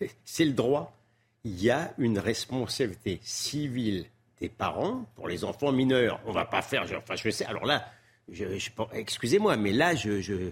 [0.24, 0.96] C'est le droit.
[1.44, 4.06] Il y a une responsabilité civile
[4.42, 6.20] des parents pour les enfants mineurs.
[6.26, 6.82] On va pas faire.
[6.98, 7.44] Enfin, je sais.
[7.44, 7.86] Alors là,
[8.28, 10.50] je, je- excusez-moi, mais là, je, je-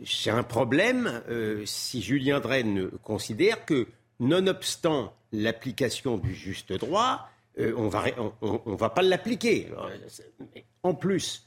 [0.00, 3.86] j'ai un problème euh, si Julien Dreyne considère que,
[4.20, 7.28] nonobstant l'application du juste droit,
[7.60, 9.68] euh, on va, on, on- va pas l'appliquer.
[10.08, 10.32] C'est-
[10.82, 11.46] En plus,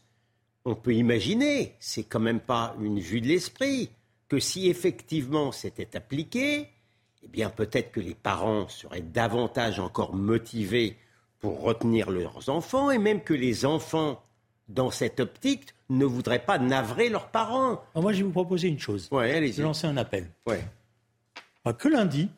[0.63, 3.89] on peut imaginer, c'est quand même pas une vue de l'esprit,
[4.29, 6.69] que si effectivement c'était appliqué,
[7.23, 10.95] eh bien peut-être que les parents seraient davantage encore motivés
[11.41, 14.23] pour retenir leurs enfants, et même que les enfants,
[14.69, 17.83] dans cette optique, ne voudraient pas navrer leurs parents.
[17.93, 19.09] Alors moi, je vais vous proposer une chose.
[19.11, 20.29] Ouais, Je vais lancer un appel.
[20.45, 20.63] Ouais.
[21.77, 22.29] Que lundi,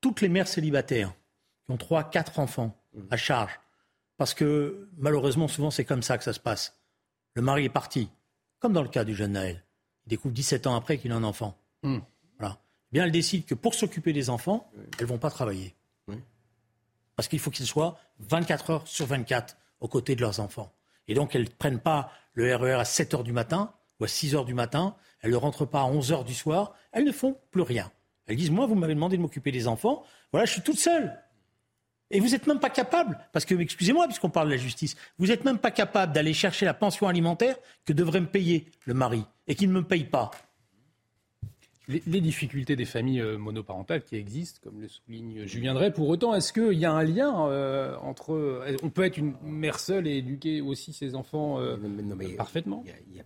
[0.00, 1.12] toutes les mères célibataires
[1.66, 2.74] qui ont trois, quatre enfants
[3.10, 3.60] à charge,
[4.16, 6.78] parce que malheureusement, souvent, c'est comme ça que ça se passe.
[7.34, 8.08] Le mari est parti,
[8.60, 9.62] comme dans le cas du jeune Naël.
[10.06, 11.58] Il découvre 17 ans après qu'il a un enfant.
[11.82, 11.98] Hmm.
[12.38, 12.58] Voilà.
[12.58, 15.74] Eh Bien, elle décide que pour s'occuper des enfants, elles ne vont pas travailler.
[17.16, 20.72] Parce qu'il faut qu'ils soient 24 heures sur 24 aux côtés de leurs enfants.
[21.08, 24.08] Et donc, elles ne prennent pas le RER à 7 heures du matin ou à
[24.08, 24.96] 6 heures du matin.
[25.22, 26.74] Elles ne rentrent pas à 11 heures du soir.
[26.92, 27.90] Elles ne font plus rien.
[28.26, 30.04] Elles disent, moi, vous m'avez demandé de m'occuper des enfants.
[30.32, 31.16] Voilà, je suis toute seule.
[32.10, 35.26] Et vous n'êtes même pas capable, parce que, excusez-moi, puisqu'on parle de la justice, vous
[35.26, 39.24] n'êtes même pas capable d'aller chercher la pension alimentaire que devrait me payer le mari
[39.48, 40.30] et qu'il ne me paye pas.
[41.88, 46.08] Les, les difficultés des familles euh, monoparentales qui existent, comme le souligne Julien Drey, pour
[46.08, 48.32] autant, est-ce qu'il y a un lien euh, entre...
[48.34, 52.02] euh, On peut être une mère seule et éduquer aussi ses enfants euh, Non, mais-
[52.02, 52.82] non, mais parfaitement?
[52.84, 53.24] Il y, a,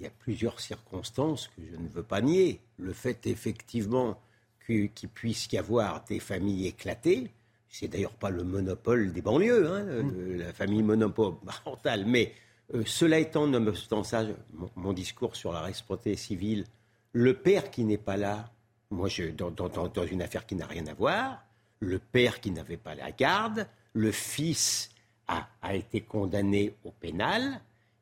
[0.00, 2.60] y y plusieurs circonstances que je ne veux pas nier.
[2.78, 4.18] Le fait effectivement
[4.66, 7.30] qu'il puisse y avoir des familles éclatées,
[7.68, 12.06] c'est d'ailleurs pas le monopole des banlieues, hein, de la famille monoparentale.
[12.06, 12.32] Mais
[12.74, 16.64] euh, cela étant, nonobstant ça, mon, mon discours sur la responsabilité civile,
[17.12, 18.50] le père qui n'est pas là,
[18.90, 21.42] moi, je, dans, dans- une affaire qui n'a rien à voir,
[21.80, 24.90] le père qui n'avait pas la garde, le fils
[25.26, 27.60] a, a été condamné au pénal,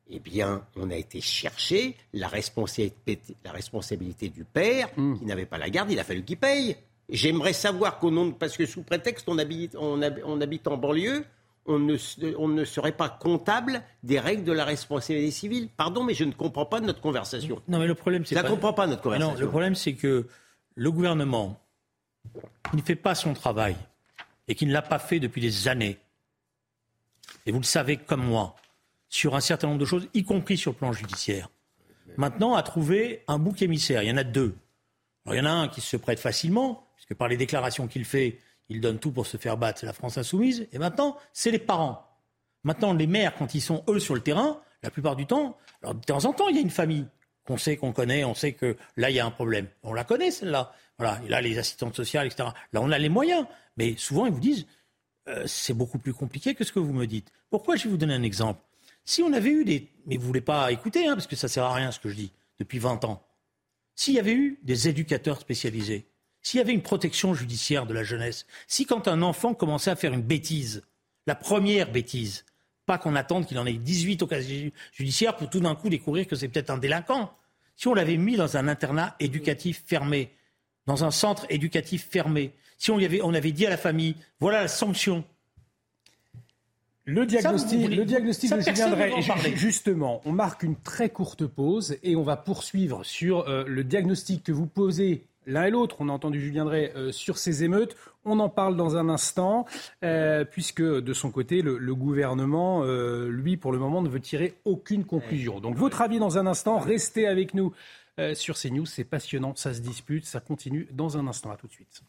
[0.09, 5.57] eh bien, on a été chercher la responsabilité, la responsabilité du père qui n'avait pas
[5.57, 6.75] la garde, il a fallu qu'il paye.
[7.09, 10.67] J'aimerais savoir qu'au nom de, parce que sous prétexte on habite, on, hab- on habite
[10.67, 11.25] en banlieue,
[11.67, 15.69] on ne, se- on ne serait pas comptable des règles de la responsabilité civile.
[15.75, 17.61] Pardon, mais je ne comprends pas notre conversation.
[17.67, 18.47] Non, mais le problème, c'est Je pas...
[18.47, 19.33] comprends pas, notre Ah conversation.
[19.33, 20.27] Non, le problème, c'est que
[20.75, 21.59] le gouvernement,
[22.69, 23.75] qui ne fait pas son travail
[24.47, 25.97] et qui ne l'a pas fait depuis des années,
[27.45, 28.55] et vous le savez comme moi,
[29.09, 31.49] sur un certain nombre de choses, y compris sur le plan judiciaire,
[32.17, 34.03] maintenant a trouvé un bouc émissaire.
[34.03, 34.55] Il y en a deux.
[35.25, 38.05] Alors, il y en a un qui se prête facilement, puisque par les déclarations qu'il
[38.05, 40.67] fait, il donne tout pour se faire battre, c'est la France insoumise.
[40.71, 42.05] Et maintenant, c'est les parents.
[42.63, 45.93] Maintenant, les maires, quand ils sont eux sur le terrain, la plupart du temps, de
[46.05, 47.07] temps en temps, il y a une famille
[47.45, 49.67] qu'on sait, qu'on connaît, on sait que là, il y a un problème.
[49.83, 50.73] On la connaît, celle-là.
[50.97, 51.21] Voilà.
[51.27, 52.49] Là, les assistantes sociales, etc.
[52.73, 53.45] Là, on a les moyens.
[53.77, 54.67] Mais souvent, ils vous disent,
[55.29, 57.31] euh, c'est beaucoup plus compliqué que ce que vous me dites.
[57.49, 58.61] Pourquoi Je vais vous donner un exemple?
[59.05, 59.89] Si on avait eu des...
[60.05, 62.15] Mais vous voulez pas écouter, hein, parce que ça sert à rien ce que je
[62.15, 63.23] dis, depuis 20 ans.
[63.95, 66.07] S'il y avait eu des éducateurs spécialisés,
[66.47, 69.97] s'il y avait une protection judiciaire de la jeunesse, si quand un enfant commençait à
[69.97, 70.81] faire une bêtise,
[71.25, 72.45] la première bêtise,
[72.85, 76.25] pas qu'on attende qu'il en ait 18 au casier judiciaire pour tout d'un coup découvrir
[76.25, 77.33] que c'est peut-être un délinquant.
[77.75, 80.31] Si on l'avait mis dans un internat éducatif fermé,
[80.85, 84.61] dans un centre éducatif fermé, si on, avait, on avait dit à la famille, voilà
[84.61, 85.25] la sanction,
[87.03, 89.55] Le diagnostic, Ça, le diagnostic ça, de Julien Drey.
[89.57, 94.43] Justement, on marque une très courte pause et on va poursuivre sur euh, le diagnostic
[94.43, 95.95] que vous posez l'un et l'autre.
[95.99, 97.95] On a entendu Julien Drey euh, sur ces émeutes.
[98.25, 99.65] On en parle dans un instant,
[100.03, 104.19] euh, puisque de son côté, le, le gouvernement, euh, lui, pour le moment, ne veut
[104.19, 105.59] tirer aucune conclusion.
[105.59, 106.77] Donc, votre avis dans un instant.
[106.77, 107.73] Restez avec nous
[108.33, 108.87] sur CNews.
[108.87, 111.51] C'est passionnant, ça se dispute, ça continue dans un instant.
[111.51, 112.01] À tout de suite.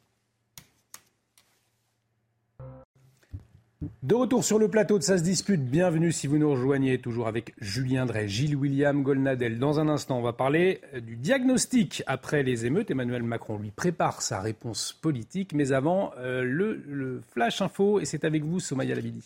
[4.03, 7.29] De retour sur le plateau de Ça se dispute, bienvenue si vous nous rejoignez, toujours
[7.29, 9.61] avec Julien Drey, Gilles William Golnadel.
[9.61, 12.91] Dans un instant, on va parler du diagnostic après les émeutes.
[12.91, 18.05] Emmanuel Macron lui prépare sa réponse politique, mais avant, euh, le, le, Flash Info, et
[18.05, 19.23] c'est avec vous, Somaya Labidi.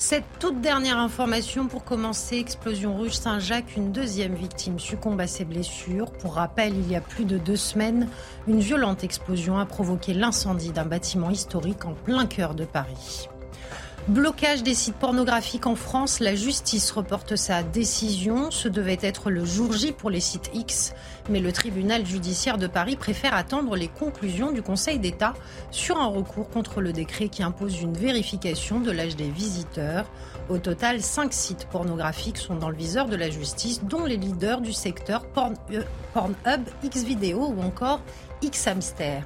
[0.00, 5.44] Cette toute dernière information pour commencer, explosion rue Saint-Jacques, une deuxième victime succombe à ses
[5.44, 6.12] blessures.
[6.12, 8.08] Pour rappel, il y a plus de deux semaines,
[8.46, 13.28] une violente explosion a provoqué l'incendie d'un bâtiment historique en plein cœur de Paris.
[14.08, 18.50] Blocage des sites pornographiques en France, la justice reporte sa décision.
[18.50, 20.94] Ce devait être le jour J pour les sites X,
[21.28, 25.34] mais le tribunal judiciaire de Paris préfère attendre les conclusions du Conseil d'État
[25.70, 30.06] sur un recours contre le décret qui impose une vérification de l'âge des visiteurs.
[30.48, 34.62] Au total, cinq sites pornographiques sont dans le viseur de la justice, dont les leaders
[34.62, 35.82] du secteur euh,
[36.14, 38.00] Pornhub, Xvideo ou encore
[38.42, 39.22] Xhamster.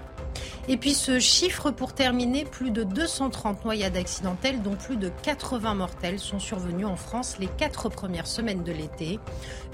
[0.69, 5.75] Et puis ce chiffre pour terminer, plus de 230 noyades accidentelles, dont plus de 80
[5.75, 9.19] mortelles, sont survenues en France les quatre premières semaines de l'été.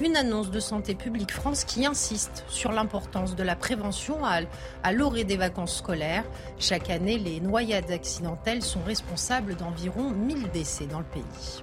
[0.01, 5.25] Une annonce de Santé publique France qui insiste sur l'importance de la prévention à, l'orée
[5.25, 6.25] des vacances scolaires.
[6.59, 11.63] Chaque année, les noyades accidentelles sont responsables d'environ 1000 décès dans le pays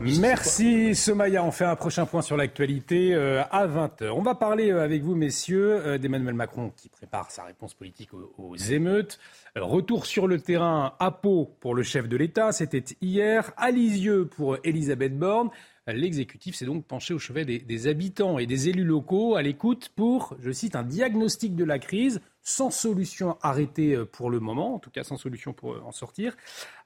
[0.00, 1.44] Merci Somaya.
[1.44, 4.10] On fait un prochain point sur l'actualité euh, à 20h.
[4.10, 8.10] On va parler euh, avec vous, messieurs, euh, d'Emmanuel Macron qui prépare sa réponse politique
[8.14, 9.18] aux, émeutes.
[9.54, 12.52] retour sur le terrain à Pau pour le chef de l'État.
[12.52, 13.52] C'était hier.
[13.56, 15.50] À Lisieux pour Elisabeth Borne.
[15.86, 20.36] L'exécutif s'est donc penché au chevet des, habitants et des élus locaux à l'écoute pour,
[20.40, 24.78] je cite, un diagnostic de la crise sans solution arrêtée euh, pour le moment, en
[24.78, 26.36] tout cas sans solution pour euh, en sortir.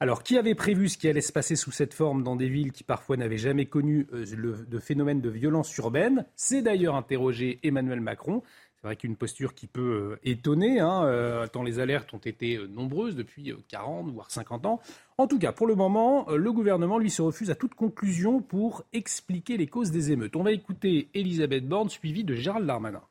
[0.01, 2.73] Alors, qui avait prévu ce qui allait se passer sous cette forme dans des villes
[2.73, 6.25] qui parfois n'avaient jamais connu euh, le phénomène de violence urbaine?
[6.35, 8.43] C'est d'ailleurs interrogé Emmanuel Macron.
[8.77, 13.53] C'est vrai qu'une posture qui peut étonner, hein, tant les alertes ont été nombreuses depuis
[13.69, 14.81] 40 voire 50 ans.
[15.19, 18.85] En tout cas, pour le moment, le gouvernement, lui, se refuse à toute conclusion pour
[18.95, 20.35] expliquer les causes des émeutes.
[20.35, 23.03] On va écouter Elisabeth Borne, suivie de Gérald Darmanin.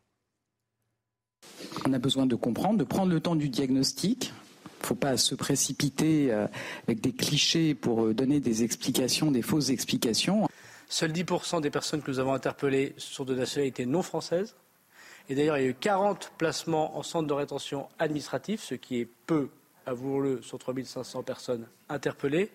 [1.86, 4.34] On a besoin de comprendre, de prendre le temps du diagnostic.
[4.65, 6.48] Il ne faut pas se précipiter euh,
[6.88, 10.48] avec des clichés pour euh, donner des explications, des fausses explications.
[10.88, 14.56] Seuls 10% des personnes que nous avons interpellées sont de nationalité non française.
[15.30, 19.00] Et d'ailleurs, il y a eu 40 placements en centre de rétention administratif, ce qui
[19.02, 19.50] est peu,
[19.86, 22.50] avouons-le, sur 3500 personnes interpellées.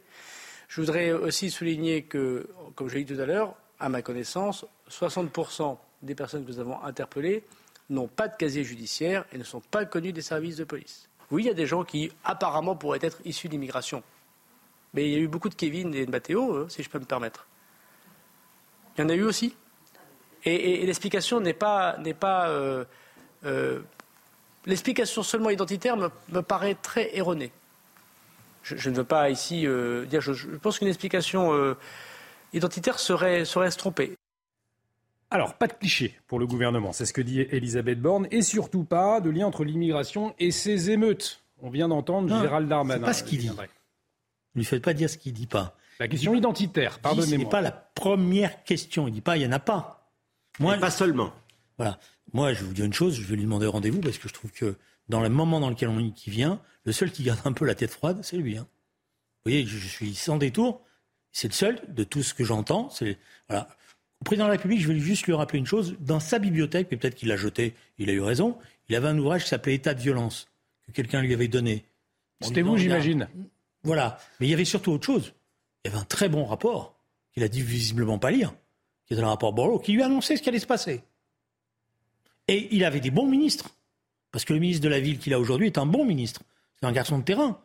[0.69, 4.67] Je voudrais aussi souligner que, comme je l'ai dit tout à l'heure, à ma connaissance,
[4.91, 7.45] 60% des personnes que nous avons interpellées
[7.90, 11.09] n'ont pas de casier judiciaire et ne sont pas connus des services de police.
[11.31, 14.03] Oui, il y a des gens qui apparemment pourraient être issus d'immigration.
[14.92, 16.99] Mais il y a eu beaucoup de Kevin et de Matteo, euh, si je peux
[16.99, 17.47] me permettre.
[18.97, 19.57] Il y en a eu aussi.
[20.44, 21.97] Et, l'explication n'est pas.
[21.99, 22.85] N'est pas euh,
[23.44, 23.81] euh,
[24.66, 27.51] l'explication seulement identitaire me, paraît très erronée.
[28.62, 29.66] Je, ne veux pas ici
[30.07, 30.20] dire.
[30.20, 31.77] Je, pense qu'une explication
[32.53, 34.16] identitaire serait, serait se tromper.
[35.35, 38.85] Alors, pas de cliché pour le gouvernement, c'est ce que dit Elisabeth Borne, et surtout
[38.85, 41.42] pas de lien entre l'immigration et ses émeutes.
[41.61, 43.01] On vient d'entendre Gérald Darmanin.
[43.01, 43.51] C'est pas ce qu'il dit.
[43.51, 43.57] Ne
[44.55, 45.77] lui faites pas dire ce qu'il dit pas.
[45.99, 47.37] La question identitaire, pardonnez-moi.
[47.37, 49.09] Ce n'est pas la première question.
[49.09, 50.09] Il dit pas, il n'y en a pas.
[50.61, 51.33] Moi, pas seulement.
[51.79, 51.99] Voilà.
[52.33, 54.35] Moi, je vais vous dire une chose, je vais lui demander rendez-vous parce que je
[54.35, 54.77] trouve que
[55.09, 57.75] dans le moment dans lequel on qui vient, le seul qui garde un peu la
[57.75, 58.57] tête froide, c'est lui.
[58.57, 58.68] Hein.
[59.44, 60.81] Vous voyez, je, je suis sans détour.
[61.33, 62.88] C'est le seul de tout ce que j'entends.
[62.90, 63.18] C'est
[63.49, 63.68] voilà.
[64.20, 65.96] Le président de la République, je vais juste lui rappeler une chose.
[66.00, 68.57] Dans sa bibliothèque, mais peut-être qu'il l'a jeté, il a eu raison,
[68.88, 70.48] il avait un ouvrage qui s'appelait État de violence,
[70.87, 71.85] que quelqu'un lui avait donné.
[72.40, 73.29] C'était vous, j'imagine.
[73.83, 74.18] Voilà.
[74.40, 75.35] Mais il y avait surtout autre chose.
[75.85, 76.98] Il y avait un très bon rapport,
[77.33, 78.55] qu'il a dit visiblement pas lire,
[79.07, 81.03] qui était le rapport Borloo, qui lui annonçait ce qui allait se passer.
[82.48, 83.70] Et il avait des bons ministres.
[84.31, 86.42] Parce que le ministre de la Ville qu'il a aujourd'hui est un bon ministre.
[86.81, 87.61] C'est un garçon de terrain,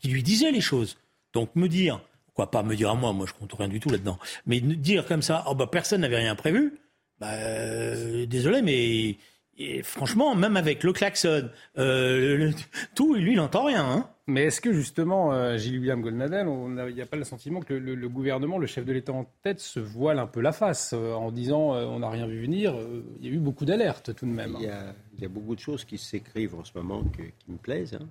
[0.00, 0.96] qui lui disait les choses.
[1.32, 2.00] Donc me dire
[2.34, 4.18] pas me dire à moi, moi je compte rien du tout là-dedans.
[4.46, 6.80] Mais dire comme ça, oh bah personne n'avait rien prévu,
[7.20, 12.50] bah, euh, désolé, mais franchement, même avec le klaxon, euh,
[12.94, 13.84] tout, lui, il n'entend rien.
[13.84, 14.08] Hein.
[14.26, 18.08] Mais est-ce que justement, euh, Gilles-William Goldnadel, il n'y a, pas le sentiment que le,
[18.08, 21.74] gouvernement, le chef de l'État en tête, se voile un peu la face en disant
[21.74, 22.74] on n'a rien vu venir
[23.20, 24.56] Il y a eu beaucoup d'alertes tout de même.
[24.58, 27.50] Il y, a, il y a, beaucoup de choses qui s'écrivent en ce moment qui
[27.50, 27.98] me plaisent.
[28.00, 28.08] Hein.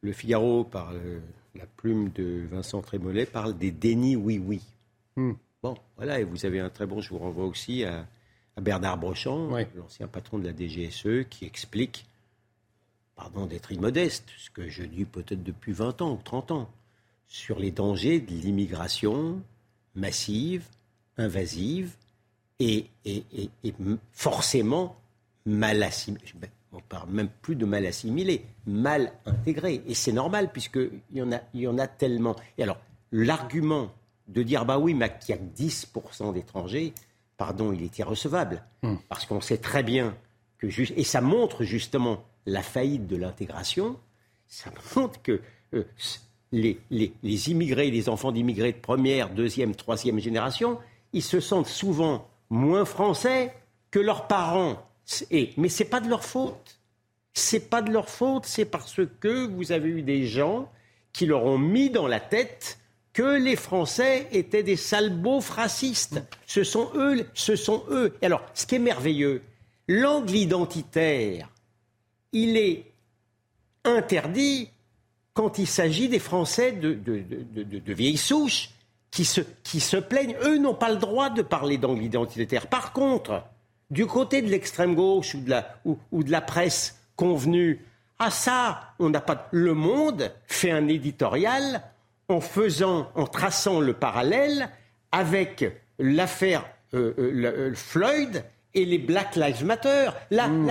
[0.00, 0.98] Le Figaro parle
[1.54, 4.62] la plume de Vincent Trémollet parle des dénis oui-oui.
[5.16, 5.32] Hmm.
[5.62, 8.06] Bon, voilà, et vous avez un très bon, je vous renvoie aussi à,
[8.60, 12.04] Bernard Brochamp, l'ancien patron de la DGSE, qui explique,
[13.16, 16.70] pardon d'être immodeste, ce que je dis peut-être depuis 20 ans ou 30 ans,
[17.28, 19.40] sur les dangers de l'immigration
[19.94, 20.66] massive,
[21.16, 21.94] invasive
[22.58, 23.24] et, et,
[23.64, 23.74] et,
[24.12, 24.96] forcément
[25.46, 26.20] mal assimilée,
[26.72, 29.82] on parle même plus de mal assimilé, mal intégré.
[29.86, 32.34] Et c'est normal, puisqu'il y, en a, il y en a tellement.
[32.56, 32.78] Et alors,
[33.10, 33.92] l'argument
[34.28, 36.94] de dire, bah oui, mais qu'il y a 10% d'étrangers,
[37.36, 38.62] pardon, il est irrecevable.
[38.82, 38.96] Hmm.
[39.08, 40.16] Parce qu'on sait très bien
[40.58, 43.98] que, et ça montre justement la faillite de l'intégration,
[44.46, 45.40] ça montre que
[45.74, 45.84] euh,
[46.52, 50.78] les, les, les, immigrés, les enfants d'immigrés de première, deuxième, troisième génération,
[51.12, 53.54] ils se sentent souvent moins français
[53.90, 54.78] que leurs parents.
[55.56, 56.78] Mais ce n'est pas de leur faute.
[57.34, 60.70] C'est pas de leur faute, c'est parce que vous avez eu des gens
[61.12, 62.78] qui leur ont mis dans la tête
[63.12, 64.78] que les Français étaient des
[65.50, 66.22] racistes.
[66.46, 68.16] Ce sont eux, ce sont eux.
[68.22, 69.42] Et alors, ce qui est merveilleux,
[69.88, 71.48] l'angle identitaire,
[72.32, 72.86] il est
[73.84, 74.70] interdit
[75.34, 78.70] quand il s'agit des Français de, de, vieilles souches
[79.10, 80.36] qui se, qui se plaignent.
[80.42, 82.66] Eux n'ont pas le droit de parler d'angle identitaire.
[82.66, 83.44] Par contre,
[83.92, 87.84] du côté de l'extrême gauche ou de la, ou, ou de la presse convenue,
[88.18, 89.48] à ça, on n'a pas.
[89.52, 91.82] Le Monde fait un éditorial
[92.28, 94.70] en faisant, en traçant le parallèle
[95.12, 95.64] avec
[95.98, 100.10] l'affaire euh, euh, euh, Floyd et les Black Lives Matter.
[100.30, 100.70] Là, hmm.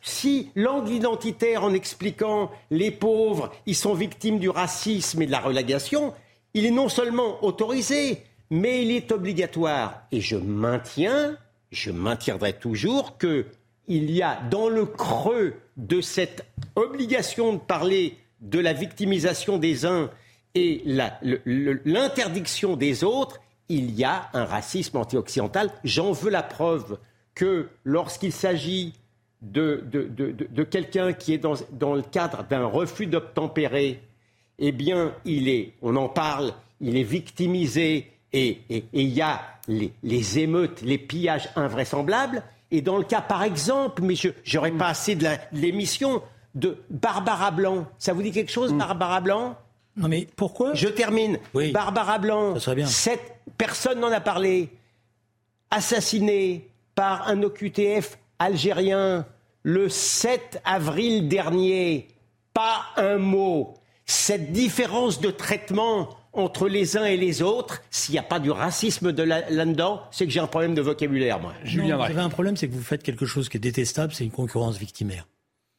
[0.00, 5.40] si l'angle identitaire en expliquant les pauvres, ils sont victimes du racisme et de la
[5.40, 6.14] relégation,
[6.54, 10.04] il est non seulement autorisé, mais il est obligatoire.
[10.10, 11.36] Et je maintiens,
[11.70, 13.46] je maintiendrai toujours que
[13.86, 16.44] il y a dans le creux de cette
[16.76, 20.10] obligation de parler de la victimisation des uns
[20.54, 20.82] et
[21.84, 25.70] l'interdiction des autres, il y a un racisme anti-occidental.
[25.84, 26.98] J'en veux la preuve
[27.34, 28.94] que lorsqu'il s'agit
[29.42, 29.84] de,
[30.70, 34.00] quelqu'un qui est dans, dans le cadre d'un refus d'obtempérer,
[34.58, 38.60] eh bien, il est, on en parle, il est victimisé et
[38.92, 42.42] il y a les, les, émeutes, les pillages invraisemblables.
[42.70, 46.22] Et dans le cas, par exemple, mais je n'aurais pas assez de l'émission,
[46.54, 47.86] de Barbara Blanc.
[47.98, 48.78] Ça vous dit quelque chose, mm.
[48.78, 49.56] Barbara Blanc?
[49.96, 50.74] Non mais pourquoi?
[50.74, 51.38] Je termine.
[51.72, 52.86] Barbara Blanc, Ça bien.
[52.86, 54.70] Cette, personne n'en a parlé.
[55.70, 59.26] Assassinée par un OQTF algérien
[59.62, 62.08] le 7 avril dernier.
[62.54, 63.74] Pas un mot.
[64.06, 68.50] Cette différence de traitement entre les uns et les autres, s'il n'y a pas du
[68.50, 71.52] racisme de là-dedans, c'est que j'ai un problème de vocabulaire, moi.
[71.64, 74.24] Julien, vous avez un problème, c'est que vous faites quelque chose qui est détestable, c'est
[74.24, 75.26] une concurrence victimaire.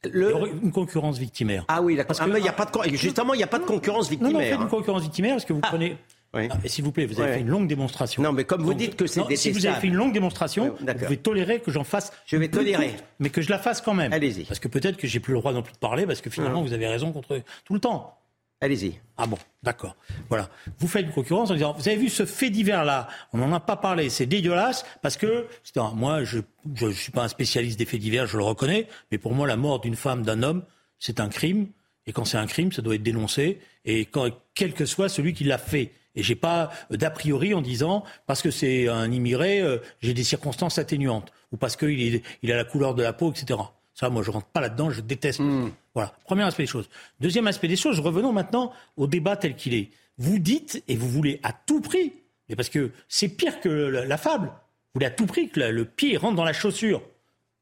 [0.04, 1.64] Une concurrence victimaire.
[1.68, 2.18] Ah oui, d'accord.
[2.20, 4.34] Ah, mais il y a pas de, justement, il n'y a pas de concurrence victimaire.
[4.34, 5.68] Non, non, faites une concurrence victimaire parce que vous ah.
[5.68, 5.98] prenez
[6.34, 6.48] oui.
[6.50, 8.24] Ah, s'il vous plaît, vous avez fait une longue démonstration.
[8.24, 9.38] Non, mais comme vous dites que c'est détestable.
[9.38, 12.14] Si vous avez fait une longue démonstration, vous pouvez tolérer que j'en fasse.
[12.26, 12.96] Je vais tolérer.
[13.20, 14.14] Mais que je la fasse quand même.
[14.14, 14.46] Allez-y.
[14.46, 16.62] Parce que peut-être que j'ai plus le droit non plus de parler parce que finalement,
[16.62, 18.18] vous avez raison contre tout le temps.
[18.64, 19.00] Allez-y.
[19.18, 19.96] Ah bon, d'accord.
[20.30, 20.48] Voilà.
[20.78, 23.60] Vous faites une concurrence en disant, vous avez vu ce fait divers-là, on n'en a
[23.60, 25.48] pas parlé, c'est dégueulasse, parce que,
[25.96, 29.34] moi, je ne suis pas un spécialiste des faits divers, je le reconnais, mais pour
[29.34, 30.64] moi, la mort d'une femme, d'un homme,
[31.00, 31.70] c'est un crime,
[32.06, 34.08] et quand c'est un crime, ça doit être dénoncé, et
[34.54, 35.94] quel que soit celui qui l'a fait.
[36.14, 40.24] Et j'ai pas d'a priori en disant, parce que c'est un immigré, euh, j'ai des
[40.24, 43.60] circonstances atténuantes, ou parce qu'il il a la couleur de la peau, etc.
[44.02, 45.42] Ça, moi, je rentre pas là-dedans, je déteste.
[45.42, 45.70] Hmm.
[45.94, 46.90] Voilà, premier aspect des choses.
[47.20, 49.92] Deuxième aspect des choses, revenons maintenant au débat tel qu'il est.
[50.18, 52.12] Vous dites, et vous voulez à tout prix,
[52.50, 55.86] mais parce que c'est pire que la, fable, vous voulez à tout prix que le
[55.86, 57.04] pied rentre dans la chaussure.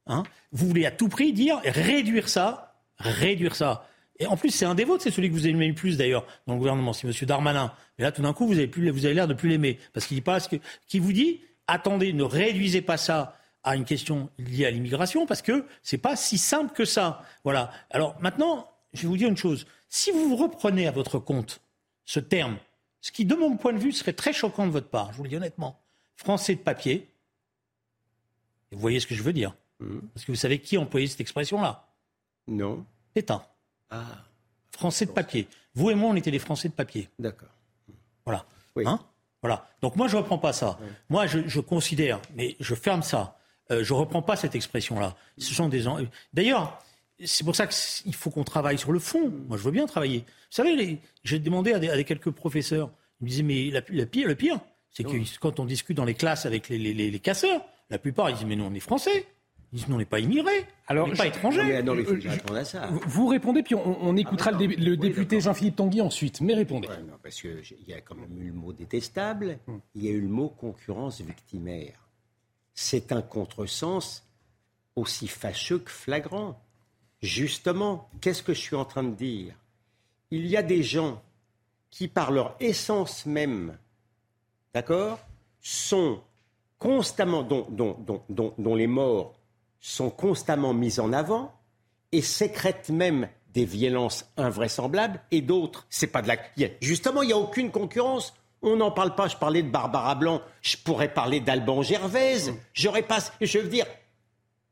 [0.07, 0.23] Hein
[0.53, 3.85] vous voulez à tout prix dire, réduire ça, réduire ça.
[4.17, 6.25] Et en plus, c'est un des vôtres, c'est celui que vous aimez le plus d'ailleurs
[6.47, 7.13] dans le gouvernement, c'est M.
[7.23, 7.73] Darmanin.
[7.97, 9.77] Mais là, tout d'un coup, vous avez, plus, vous avez l'air de plus l'aimer.
[9.91, 10.55] Parce qu'il dit pas ce que,
[10.87, 13.35] qui vous dit, attendez, ne réduisez pas ça
[13.69, 17.23] à une question liée à l'immigration parce que c'est pas si simple que ça.
[17.43, 17.71] Voilà.
[17.91, 19.67] Alors maintenant, je vais vous dire une chose.
[19.89, 21.61] Si vous reprenez à votre compte
[22.05, 22.57] ce terme,
[23.01, 25.23] ce qui, de mon point de vue, serait très choquant de votre part, je vous
[25.23, 25.79] le dis honnêtement,
[26.15, 27.07] français de papier,
[28.71, 29.55] vous voyez ce que je veux dire.
[29.79, 29.99] Mmh.
[30.13, 31.87] Parce que vous savez qui employait cette expression-là
[32.47, 32.85] Non.
[33.13, 33.43] Pétain.
[33.89, 34.03] Ah.
[34.71, 35.47] Français de papier.
[35.75, 37.07] Vous et moi, on était des Français de papier.
[37.19, 37.49] D'accord.
[38.25, 38.45] Voilà.
[38.75, 38.83] Oui.
[38.85, 38.99] Hein?
[39.41, 39.67] Voilà.
[39.81, 40.77] Donc moi, je ne reprends pas ça.
[41.09, 43.38] Moi, je, considère, mais je ferme ça.
[43.71, 45.15] Euh, je ne reprends pas cette expression-là.
[45.37, 45.85] Ce sont des.
[46.33, 46.79] D'ailleurs,
[47.23, 49.31] c'est pour ça qu'il faut qu'on travaille sur le fond.
[49.47, 50.19] Moi, je veux bien travailler.
[50.19, 52.89] Vous savez, j'ai demandé à, des, quelques professeurs.
[53.21, 54.59] Ils me disaient, mais la, pire, le pire,
[54.91, 58.35] c'est que quand on discute dans les classes avec les, les casseurs, la plupart, ils
[58.35, 59.25] disent, mais nous, on est français.
[59.71, 61.83] Ils disent, on n'est pas immigrés, on n'est pas étrangers.
[63.05, 66.41] Vous répondez, puis on, écoutera le, député Jean-Philippe Tanguy ensuite.
[66.41, 66.87] Mais répondez.
[67.21, 69.77] parce qu'il y a quand même eu le mot détestable, hmm.
[69.93, 72.08] il y a eu le mot concurrence victimaire.
[72.81, 74.23] C'est un contresens
[74.95, 76.57] aussi fâcheux que flagrant.
[77.21, 79.53] Justement, qu'est-ce que je suis en train de dire?
[80.31, 81.21] Il y a des gens
[81.91, 83.77] qui, par leur essence même,
[84.73, 85.19] d'accord,
[85.59, 86.21] sont
[86.77, 89.33] constamment, dont, les morts
[89.81, 91.53] sont constamment mis en avant
[92.13, 96.37] et sécrètent même des violences invraisemblables et d'autres, c'est pas de la.
[96.79, 98.33] Justement, il n'y a aucune concurrence.
[98.61, 99.27] On n'en parle pas.
[99.27, 100.41] Je parlais de Barbara Blanc.
[100.61, 102.53] Je pourrais parler d'Alban Gervaise.
[102.73, 103.19] J'aurais pas.
[103.41, 103.85] Je veux dire,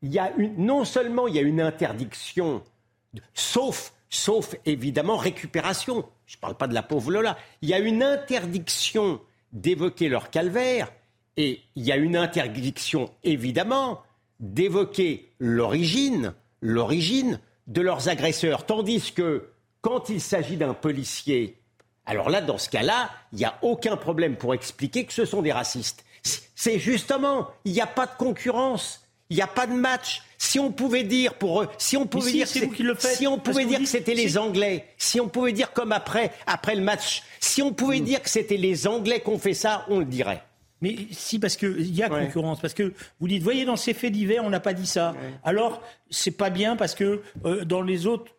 [0.02, 2.64] il y a une, non seulement il y a une interdiction,
[3.34, 6.08] sauf, sauf évidemment récupération.
[6.26, 7.38] Je ne parle pas de la pauvre Lola.
[7.62, 9.22] Il y a une interdiction
[9.54, 10.92] d'évoquer leur calvaire
[11.38, 14.02] et il y a une interdiction évidemment
[14.40, 18.66] d'évoquer l'origine, l'origine de leurs agresseurs.
[18.66, 19.50] Tandis que
[19.82, 21.58] quand il s'agit d'un policier,
[22.08, 25.42] alors là, dans ce cas-là, il n'y a aucun problème pour expliquer que ce sont
[25.42, 26.06] des racistes.
[26.56, 29.04] C'est justement, il n'y a pas de concurrence.
[29.30, 30.24] Il n'y a pas de match.
[30.38, 33.86] Si on pouvait dire pour eux, si on pouvait dire, si on pouvait dire que
[33.86, 38.00] c'était les Anglais, si on pouvait dire comme après après le match, si on pouvait
[38.00, 38.06] hmm.
[38.06, 40.44] dire que c'était les Anglais qui ont fait ça, on le dirait.
[40.82, 42.62] Mais si, parce qu'il y a concurrence.
[42.62, 45.16] Parce que vous dites, voyez, dans ces faits divers, on n'a pas dit ça.
[45.44, 48.32] Alors, c'est pas bien parce que euh, dans les autres.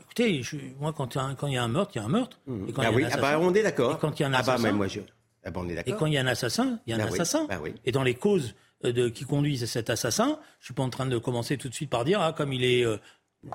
[0.00, 0.42] Écoutez,
[0.80, 2.38] moi, quand il y a un meurtre, il y a un meurtre.
[2.68, 3.98] Et quand ah oui, ah bah, on est d'accord.
[3.98, 4.64] quand il y a un assassin.
[4.64, 5.00] Ah bah, moi, je...
[5.44, 5.94] ah bah, on est d'accord.
[5.94, 7.46] Et quand il y a un assassin, il y a un bah assassin.
[7.48, 8.54] Bah et dans les causes
[8.84, 11.68] euh, de, qui conduisent à cet assassin, je suis pas en train de commencer tout
[11.68, 12.84] de suite par dire, ah, comme il est.
[12.84, 12.98] Euh,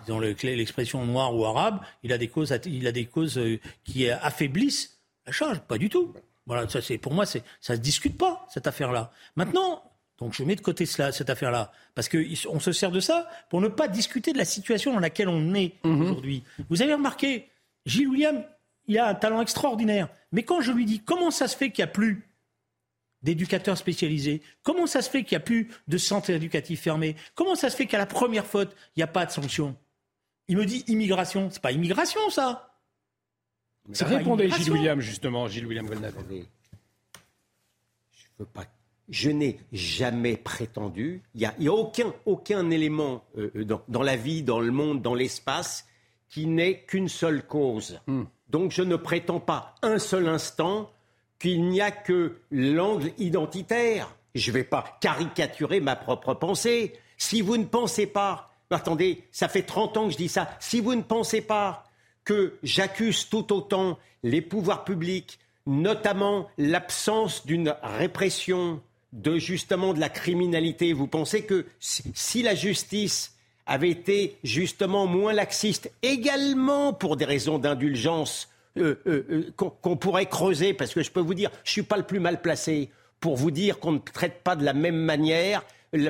[0.07, 3.37] dans l'expression noire ou arabe, il a des causes, il a des causes
[3.83, 5.59] qui affaiblissent la charge.
[5.59, 6.13] Pas du tout.
[6.45, 9.11] Voilà, ça c'est pour moi, c'est ça se discute pas cette affaire-là.
[9.35, 9.83] Maintenant,
[10.19, 13.61] donc je mets de côté cela, cette affaire-là, parce qu'on se sert de ça pour
[13.61, 16.01] ne pas discuter de la situation dans laquelle on est mhm.
[16.01, 16.43] aujourd'hui.
[16.69, 17.49] Vous avez remarqué,
[17.85, 18.43] Gilles William,
[18.87, 21.83] il a un talent extraordinaire, mais quand je lui dis comment ça se fait qu'il
[21.83, 22.27] n'y a plus
[23.23, 24.41] d'éducateurs spécialisés?
[24.61, 27.15] Comment ça se fait qu'il n'y a plus de centres éducatifs fermés?
[27.35, 29.75] Comment ça se fait qu'à la première faute, il n'y a pas de sanction
[30.47, 31.49] Il me dit immigration.
[31.49, 32.77] C'est pas immigration, ça.
[33.93, 35.87] Ça répondait Gilles William, justement, Gilles William
[38.11, 38.65] Je veux pas.
[39.09, 44.01] Je n'ai jamais prétendu, il n'y a, a, aucun, aucun élément euh, euh, dans, dans,
[44.01, 45.85] la vie, dans le monde, dans l'espace,
[46.29, 47.99] qui n'est qu'une seule cause.
[48.07, 48.23] Hmm.
[48.49, 50.89] Donc je ne prétends pas un seul instant
[51.39, 54.15] qu'il n'y a que l'angle identitaire.
[54.33, 56.93] Je ne vais pas caricaturer ma propre pensée.
[57.17, 60.79] Si vous ne pensez pas, attendez, ça fait 30 ans que je dis ça, si
[60.79, 61.83] vous ne pensez pas
[62.23, 68.81] que j'accuse tout autant les pouvoirs publics, notamment l'absence d'une répression
[69.13, 70.91] de justement de la criminalité.
[70.91, 73.35] Vous pensez que si la justice
[73.65, 80.25] avait été justement moins laxiste, également pour des raisons d'indulgence euh, euh, euh, qu'on pourrait
[80.25, 82.89] creuser, parce que je peux vous dire, je ne suis pas le plus mal placé
[83.19, 85.63] pour vous dire qu'on ne traite pas de la même manière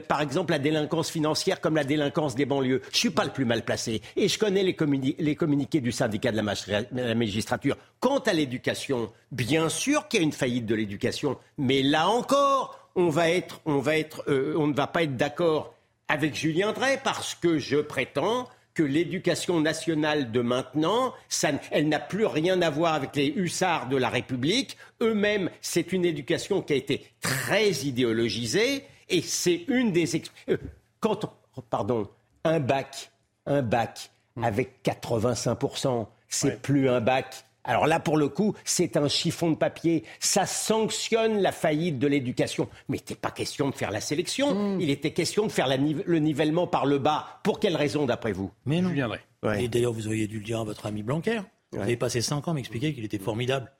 [0.08, 2.82] par exemple, la délinquance financière comme la délinquance des banlieues.
[2.86, 4.02] Je ne suis pas le plus mal placé.
[4.16, 7.78] Et je connais les, communiqués du syndicat de la, magistrature.
[8.00, 11.38] Quant à l'éducation, bien sûr qu'il y a une faillite de l'éducation.
[11.58, 15.18] Mais là encore, on, va être, on, va être, euh, on ne va pas être
[15.18, 15.74] d'accord
[16.08, 21.14] avec Julien Drey parce que je prétends que l'éducation nationale de maintenant,
[21.72, 24.78] elle n'a plus rien à voir avec les hussards de la République.
[25.02, 30.22] Eux-mêmes, c'est une éducation qui a été très idéologisée et c'est une des.
[30.50, 30.58] Euh,
[31.00, 31.32] quand.
[31.70, 32.10] Pardon,
[32.44, 33.12] un bac,
[33.46, 34.10] un bac
[34.42, 37.46] avec 85%, c'est plus un bac.
[37.64, 40.04] Alors là, pour le coup, c'est un chiffon de papier.
[40.20, 42.68] Ça sanctionne la faillite de l'éducation.
[42.90, 44.54] Mais il n'était pas question de faire la sélection.
[44.54, 44.82] Hmm.
[44.82, 47.40] Il était question de faire le nivellement par le bas.
[47.44, 48.52] Pour quelle raison, d'après vous?
[48.66, 48.90] Mais non.
[48.90, 49.20] Je viendrai.
[49.58, 51.42] Et d'ailleurs, vous auriez dû le dire à votre ami Blanquer.
[51.74, 53.72] Vous avez passé 5 ans à m'expliquer qu'il était formidable.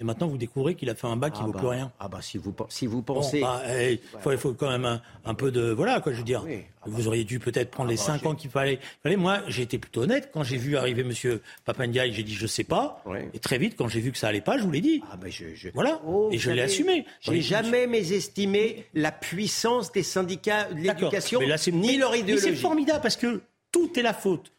[0.00, 1.68] Et maintenant, vous découvrez qu'il a fait un bac qui ne ah vaut bah, plus
[1.68, 1.92] rien.
[1.98, 3.40] Ah bah si vous, si vous pensez...
[3.40, 5.70] Bah, eh, il faut, quand même un, peu de...
[5.70, 6.44] Voilà, quoi, je veux dire.
[6.46, 7.08] Ah vous bah.
[7.08, 8.78] auriez dû peut-être prendre les 5 ans qu'il fallait.
[9.04, 10.30] Moi, j'ai été plutôt honnête.
[10.32, 11.38] Quand j'ai vu arriver M.
[11.64, 13.02] Papandiaï, j'ai dit je sais pas.
[13.32, 15.02] Et très vite, quand j'ai vu que ça allait pas, je vous l'ai dit.
[15.10, 16.00] Ah je, Voilà.
[16.06, 17.04] Oh, et je l'ai assumé.
[17.20, 21.40] J'ai jamais mésestimé la puissance des syndicats de l'éducation,
[21.72, 22.48] ni leur idéologie.
[22.48, 23.42] c'est formidable parce que
[23.72, 24.52] tout est la faute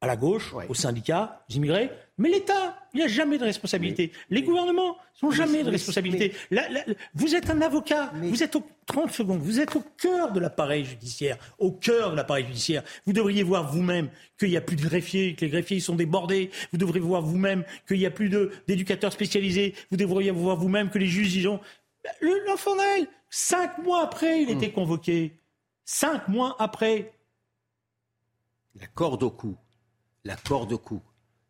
[0.00, 4.12] à la gauche, aux syndicats, aux immigrés, mais l'État, il a jamais de responsabilité.
[4.30, 6.32] Les gouvernements n'ont jamais de responsabilité.
[7.14, 10.84] vous êtes un avocat, vous êtes au 30 secondes, vous êtes au cœur de l'appareil
[10.84, 12.82] judiciaire, au cœur de l'appareil judiciaire.
[13.04, 14.08] Vous devriez voir vous-même
[14.38, 16.50] qu'il n'y a plus de greffiers, que les greffiers sont débordés.
[16.72, 18.30] Vous devriez voir vous-même qu'il n'y a plus
[18.66, 19.74] d'éducateurs spécialisés.
[19.90, 21.60] Vous devriez voir vous-même que les juges, ils ont...
[22.46, 25.40] L'enfant Naël, cinq mois après, il était convoqué.
[25.84, 27.12] Cinq mois après.
[28.78, 29.56] La corde au cou
[30.26, 31.00] la corde au cou.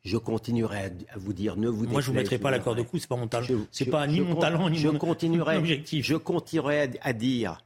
[0.06, 2.78] Je continuerai à, vous dire, ne vous Moi, je ne vous mettrai pas la corde
[2.78, 3.46] au cou, c'est pas mon talent.
[3.72, 6.06] C'est pas ni mon talent, ni mon, continuerai, objectif.
[6.06, 7.58] Je continuerai à, dire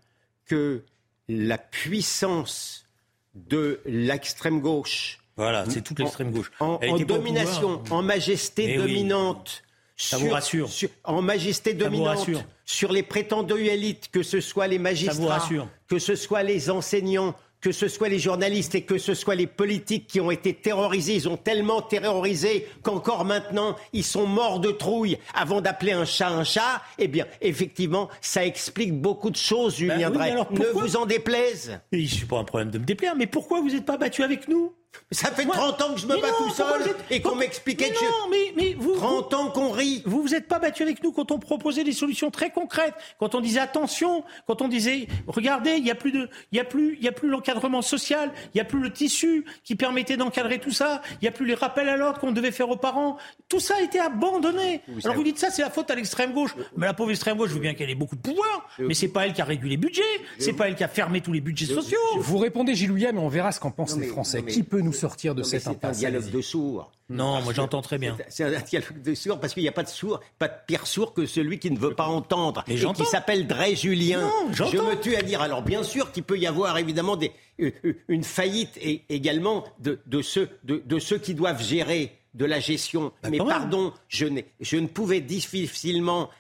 [0.47, 0.83] que
[1.29, 2.87] la puissance
[3.35, 5.21] de l'extrême gauche.
[5.37, 6.51] Voilà, c'est toute l'extrême gauche.
[6.61, 9.63] En, domination, en majesté dominante.
[9.99, 10.71] Ça vous rassure.
[11.05, 12.27] en majesté dominante
[12.65, 15.47] sur les prétendus élites, que ce soit les magistrats,
[15.89, 19.47] que ce soit les enseignants, que ce soit les journalistes et que ce soit les
[19.47, 24.71] politiques qui ont été terrorisés, ils ont tellement terrorisé qu'encore maintenant, ils sont morts de
[24.71, 29.77] trouille avant d'appeler un chat un chat, eh bien, effectivement, ça explique beaucoup de choses,
[29.77, 30.31] Julien Ben oui, Drey.
[30.31, 31.81] alors Ne vous en déplaise.
[31.93, 34.49] Mais c'est pas un problème de me déplaire, mais pourquoi vous n'êtes pas battu avec
[34.49, 34.73] nous?
[35.13, 37.35] Ça fait Moi- 30 ans que je me Mais bats non, tout seul et qu'on
[37.35, 40.03] m'expliquait je- non, mais, mais vous, 30 ans qu'on rit.
[40.07, 43.35] vous vous êtes pas battu avec nous quand on proposait des solutions très concrètes, quand
[43.35, 46.65] on disait attention, quand on disait regardez, il y a plus de, il y a
[46.65, 50.17] plus, il y a plus l'encadrement social, il y a plus le tissu qui permettait
[50.17, 52.77] d'encadrer tout ça, il y a plus les rappels à l'ordre qu'on devait faire aux
[52.77, 53.17] parents.
[53.49, 54.81] Tout ça a été abandonné.
[54.87, 56.55] Vous Alors savez- vous dites ça, c'est la faute à l'extrême gauche.
[56.77, 59.09] Mais la pauvre extrême gauche, je veux bien qu'elle ait beaucoup de pouvoir, mais c'est
[59.09, 60.03] pas elle qui a réduit les budgets,
[60.39, 61.99] c'est pas elle qui a fermé tous les budgets sociaux.
[62.19, 64.39] Vous répondez Gilles mais on verra ce qu'en pensent Non, mais- les Français.
[64.39, 66.91] non, mais- Qui peut nous sortir de Non, cette C'est un impasse dialogue de sourds.
[67.09, 68.17] Non, Parce moi j'entends très bien.
[68.29, 70.87] C'est un dialogue de sourds parce qu'il n'y a pas de sourd, pas de pire
[70.87, 74.21] sourd que celui qui ne veut pas entendre Mais et qui s'appelle Drey Julien.
[74.21, 75.41] Non, Je me tue à dire.
[75.41, 79.65] Alors bien sûr qu'il peut y avoir évidemment des, euh, euh, une faillite et également
[79.81, 83.13] de, de ceux, de, de ceux qui doivent gérer de la gestion.
[83.23, 84.27] Bah, Mais pardon, je,
[84.61, 86.31] je ne pouvais difficilement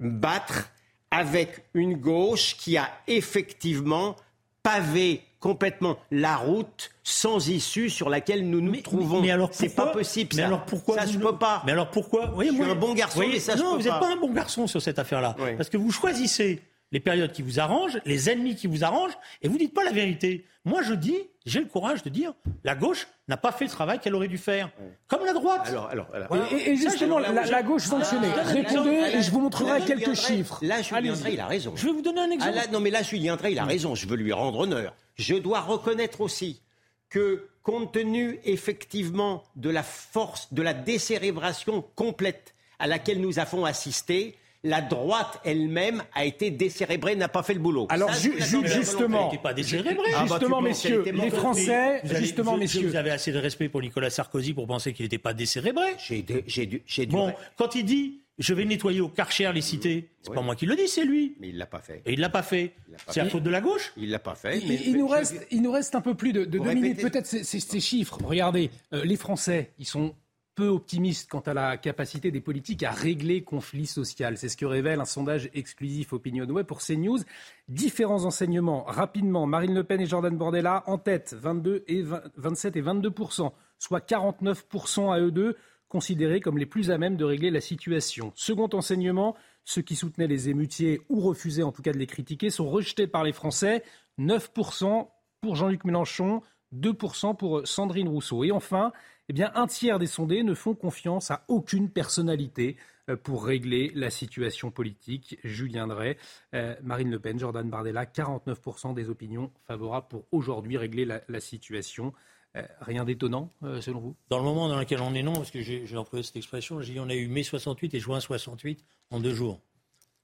[0.00, 0.70] battre
[1.10, 4.16] avec une gauche qui a effectivement
[4.62, 9.20] pavé complètement la route sans issue sur laquelle nous nous trouvons.
[9.20, 10.30] Mais alors c'est pas possible.
[10.34, 10.46] Mais ça.
[10.48, 12.74] alors pourquoi ça je ne- peux pas Mais alors pourquoi Oui, Je suis moi- un
[12.74, 14.00] bon garçon, voyez, mais ça, je non, peux vous n'êtes pas.
[14.00, 15.50] pas un bon garçon sur cette affaire-là, Oui.
[15.56, 16.60] parce que vous choisissez
[16.92, 19.90] les périodes qui vous arrangent, les ennemis qui vous arrangent, et vous dites pas la
[19.92, 20.44] vérité.
[20.64, 22.32] Moi, je dis, j'ai le courage de dire,
[22.64, 24.70] la gauche n'a pas fait le travail qu'elle aurait dû faire,
[25.06, 25.62] comme la droite.
[25.66, 26.52] Alors, alors, alors.
[26.52, 28.28] Et, et- et Ça, justement, la, la gauche sanctionnée.
[28.36, 30.58] Ah, Répondez Là, et je vous montrerai quelques chiffres.
[30.62, 31.12] Là, Julien.
[31.14, 31.72] Drey, il a raison.
[31.76, 32.54] Je vais vous donner un Ah, exemple.
[32.56, 33.94] là, non, mais là, Julien Drey, il a raison.
[33.94, 34.94] Je veux lui rendre honneur.
[35.16, 36.62] Je dois reconnaître aussi
[37.08, 43.64] que, compte tenu effectivement de la force, de la décérébration complète à laquelle nous avons
[43.64, 44.36] assisté,
[44.66, 47.86] la droite elle-même a été décérébrée, n'a pas fait le boulot.
[47.90, 49.96] Alors, Ça, ju- ju- justement, pas décérébrée.
[50.14, 53.38] Ah, bah, justement, messieurs, les Français, Vous avez- justement, vous- messieurs, Vous avez assez de
[53.38, 55.86] respect pour Nicolas Sarkozy pour penser qu'il n'était pas décérébré.
[55.98, 60.34] J'ai dû- Bon, quand il dit je vais nettoyer au Karcher les cités, c'est Oui.
[60.34, 61.34] pas moi qui le dis, c'est lui.
[61.40, 62.02] Mais il l'a pas fait.
[62.04, 62.74] Et il l'a pas fait.
[63.08, 63.30] C'est la fait.
[63.30, 63.94] faute de la gauche.
[63.96, 64.58] Il l'a pas fait.
[64.58, 66.72] il, mais- il mais nous reste, il nous reste un peu plus de, de deux
[66.74, 67.00] minutes.
[67.00, 68.18] Peut-être ces, ces- ces chiffres.
[68.22, 70.14] Regardez, euh, les Français, ils sont
[70.56, 74.36] peu optimistes quant à la capacité des politiques à régler conflit social.
[74.36, 77.20] C'est ce que révèle un sondage exclusif OpinionWay pour CNews.
[77.68, 78.82] Différents enseignements.
[78.82, 83.52] Rapidement, Marine Le Pen et Jordan Bordella en tête, 22 et 20 27 et 22%
[83.78, 85.56] soit 49% à eux deux
[85.88, 88.32] considérés comme les plus à même de régler la situation.
[88.34, 92.50] Second enseignement, ceux qui soutenaient les émutiers ou refusaient en tout cas de les critiquer
[92.50, 93.82] sont rejetés par les Français.
[94.18, 95.08] 9%
[95.40, 96.42] pour Jean-Luc Mélenchon,
[96.74, 98.42] 2% pour Sandrine Rousseau.
[98.44, 98.92] Et enfin,
[99.28, 102.76] eh bien, un tiers des sondés ne font confiance à aucune personnalité
[103.08, 105.38] euh, pour régler la situation politique.
[105.42, 106.16] Julien Drey,
[106.54, 112.12] euh, Marine Le Pen, Jordan Bardella, 49% des opinions favorables pour aujourd'hui régler la, situation.
[112.56, 114.16] Euh, rien d'étonnant, selon vous?
[114.28, 116.80] Dans le moment dans lequel on est, non, parce que j'ai j'ai employé cette expression,
[116.80, 119.60] j'ai dit on a eu mai 68 et juin 68 en deux jours.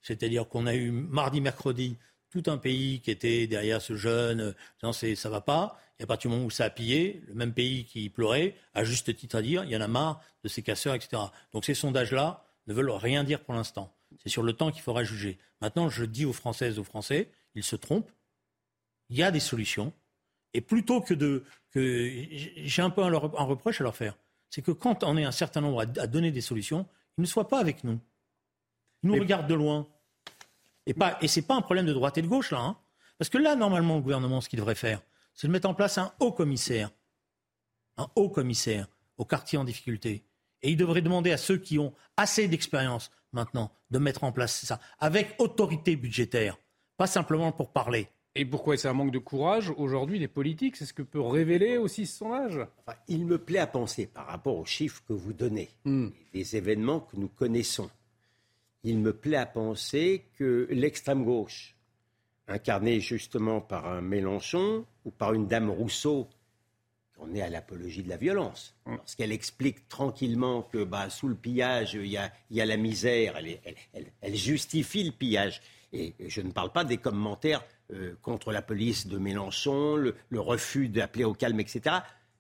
[0.00, 1.96] C'est-à-dire qu'on a eu mardi, mercredi,
[2.32, 5.78] tout un pays qui était derrière ce jeune, euh, disant c'est ça va pas.
[6.00, 8.82] Et à partir du moment où ça a pillé, le même pays qui pleurait, à
[8.84, 11.22] juste titre à dire, il y en a marre de ces casseurs, etc.
[11.52, 13.94] Donc ces sondages-là ne veulent rien dire pour l'instant.
[14.22, 15.38] C'est sur le temps qu'il faudra juger.
[15.60, 18.10] Maintenant, je dis aux Françaises, aux Français, ils se trompent.
[19.10, 19.92] Il y a des solutions.
[20.54, 21.44] Et plutôt que de.
[21.70, 22.10] Que,
[22.64, 24.16] j'ai un peu un, leur- un reproche à leur faire.
[24.50, 27.26] C'est que quand on est un certain nombre à, à donner des solutions, ils ne
[27.26, 27.98] soient pas avec nous.
[29.02, 29.86] Ils nous Mais- regardent de loin.
[30.86, 32.60] Et, pas, et ce n'est pas un problème de droite et de gauche, là.
[32.60, 32.76] hein.
[33.18, 35.00] Parce que là, normalement, le gouvernement, ce qu'il devrait faire,
[35.34, 36.90] c'est de mettre en place un haut commissaire.
[37.98, 40.24] Un haut commissaire au quartier en difficulté.
[40.62, 44.64] Et il devrait demander à ceux qui ont assez d'expérience maintenant de mettre en place
[44.64, 46.58] ça, avec autorité budgétaire,
[46.96, 48.08] pas simplement pour parler.
[48.34, 50.76] Et pourquoi c'est un manque de courage aujourd'hui des politiques?
[50.76, 54.26] C'est ce que peut révéler aussi ce sondage Enfin, il me plaît à penser, par
[54.26, 56.08] rapport aux chiffres que vous donnez, Hmm.
[56.32, 57.90] des événements que nous connaissons,
[58.84, 61.74] il me plaît à penser que l'extrême gauche,
[62.48, 66.28] incarnée justement par un Mélenchon ou par une dame Rousseau,
[67.18, 68.74] on est à l'apologie de la violence.
[68.86, 72.76] Lorsqu'elle explique tranquillement que bah, sous le pillage, il y a, il y a la
[72.76, 75.60] misère, elle, est- elle- elle- elle justifie le pillage.
[75.92, 80.40] Et je ne parle pas des commentaires euh, contre la police de Mélenchon, le, le
[80.40, 81.96] refus d'appeler au calme, etc.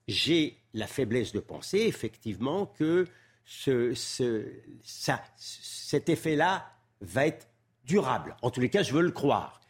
[0.08, 3.06] J'ai la faiblesse de penser, effectivement, que
[3.44, 4.46] ce, ce-
[4.82, 6.70] ça- cet effet-là
[7.00, 7.46] va être
[7.84, 8.36] durable.
[8.42, 9.60] En tous les cas, je veux le croire.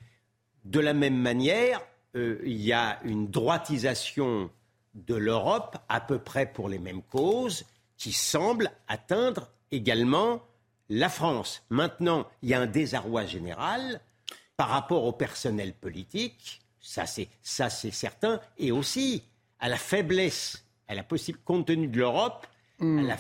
[0.64, 1.81] De la même manière,
[2.14, 4.51] euh, il y a une droitisation
[4.95, 7.64] de l'Europe, à peu près pour les mêmes causes,
[7.97, 10.43] qui semble atteindre également
[10.91, 11.62] la France.
[11.70, 14.01] Maintenant, il y a un désarroi général
[14.57, 18.41] par rapport au personnel politique, Ça, c'est, ça, c'est certain.
[18.59, 19.23] Et aussi
[19.61, 22.47] à la faiblesse, à la possible, compte tenu de l'Europe,
[22.81, 22.99] Hmm.
[22.99, 23.16] à, la,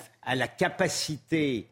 [0.46, 1.68] capacité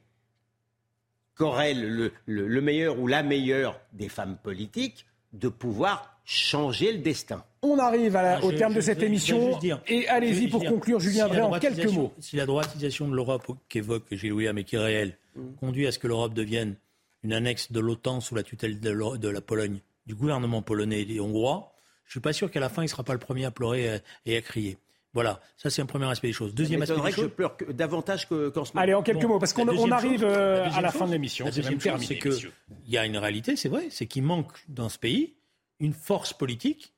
[1.35, 7.45] qu'aurait le, le, meilleur ou la meilleure des femmes politiques de pouvoir changer le destin.
[7.63, 9.59] On arrive à Ah, au terme de cette émission.
[9.87, 12.13] et allez-y pour conclure, Julien si en quelques mots.
[12.19, 15.17] Si la droitisation de l'Europe qu'évoque Gilles William et qui est réelle
[15.59, 16.77] conduit à ce que l'Europe devienne
[17.23, 21.21] une annexe de l'OTAN sous la tutelle de, de, la Pologne, du gouvernement polonais et
[21.21, 21.73] hongrois,
[22.05, 23.51] je ne suis pas sûr qu'à la fin, il ne sera pas le premier à
[23.51, 24.79] pleurer et à crier.
[25.13, 26.55] Voilà, ça c'est un premier aspect des choses.
[26.55, 28.83] Deuxième aspect des que je pleure davantage qu'en ce moment.
[28.83, 31.47] Allez, en quelques mots, parce qu'on arrive euh, à la fin de l'émission.
[31.47, 32.53] La deuxième chose, c'est qu'il
[32.87, 35.35] y a une réalité, c'est vrai, c'est qu'il manque dans ce pays
[35.81, 36.93] une force politique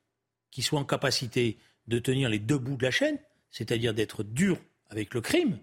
[0.51, 1.57] qui soit en capacité
[1.87, 3.17] de tenir les deux bouts de la chaîne,
[3.49, 4.57] c'est-à-dire d'être dur
[4.89, 5.57] avec le crime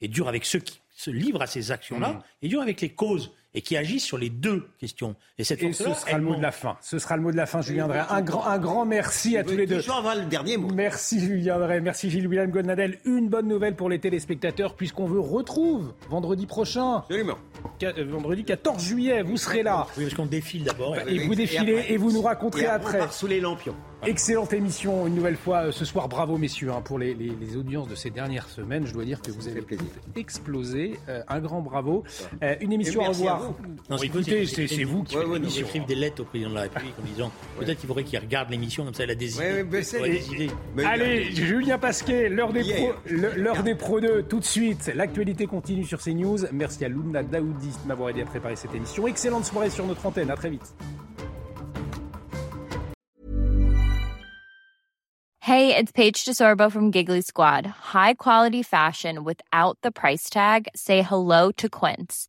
[0.00, 2.22] et dur avec ceux qui se livrent à ces actions-là, mmh.
[2.42, 5.14] et dur avec les causes et qui agissent sur les deux questions.
[5.38, 6.76] Et, cette et ce sera le mot de la fin.
[6.80, 8.00] Ce sera le mot de la fin, Julien Drey.
[8.08, 9.76] Un grand, un grand merci à tous les deux.
[9.76, 10.68] le dernier mot.
[10.72, 12.98] Merci Julien Drey, merci Gilles William Godnadel.
[13.04, 16.98] Une bonne nouvelle pour les téléspectateurs puisqu'on vous retrouve vendredi prochain.
[16.98, 17.38] Absolument.
[17.82, 19.86] Euh, vendredi 14 juillet, vous serez là.
[19.96, 20.96] Oui, parce qu'on défile d'abord.
[21.06, 22.98] Et, vous défilez et, vous nous raconterez et après.
[22.98, 23.74] On part sous les lampions.
[24.04, 26.08] Excellente émission, une nouvelle fois euh, ce soir.
[26.08, 28.84] Bravo messieurs hein, pour les, les, les, audiences de ces dernières semaines.
[28.84, 29.64] Je dois dire que vous avez
[30.16, 30.98] explosé.
[31.08, 32.02] Euh, un grand bravo.
[32.42, 33.41] Euh, une émission à revoir.
[33.90, 36.54] Non, bon, écoutez, c'est vous qui ouais, ouais, nous écrivent des lettres au président de
[36.54, 39.36] la République en disant peut-être qu'il faudrait qu'il regarde l'émission comme ça, il a des
[39.36, 39.64] idées.
[39.64, 40.50] des idées.
[40.84, 42.76] Allez, Julien Pasquet, l'heure des, yeah.
[42.76, 44.92] pro, l'heure des Pro 2, tout de suite.
[44.94, 46.38] L'actualité continue sur CNews.
[46.52, 49.06] Merci à Luna Daoudi de m'avoir aidé à préparer cette émission.
[49.06, 50.30] Excellente soirée sur notre antenne.
[50.30, 50.74] À très vite.
[55.40, 57.66] Hey, it's Paige DeSorbo from Giggly Squad.
[57.66, 60.68] High quality fashion without the price tag?
[60.76, 62.28] Say hello to Quince.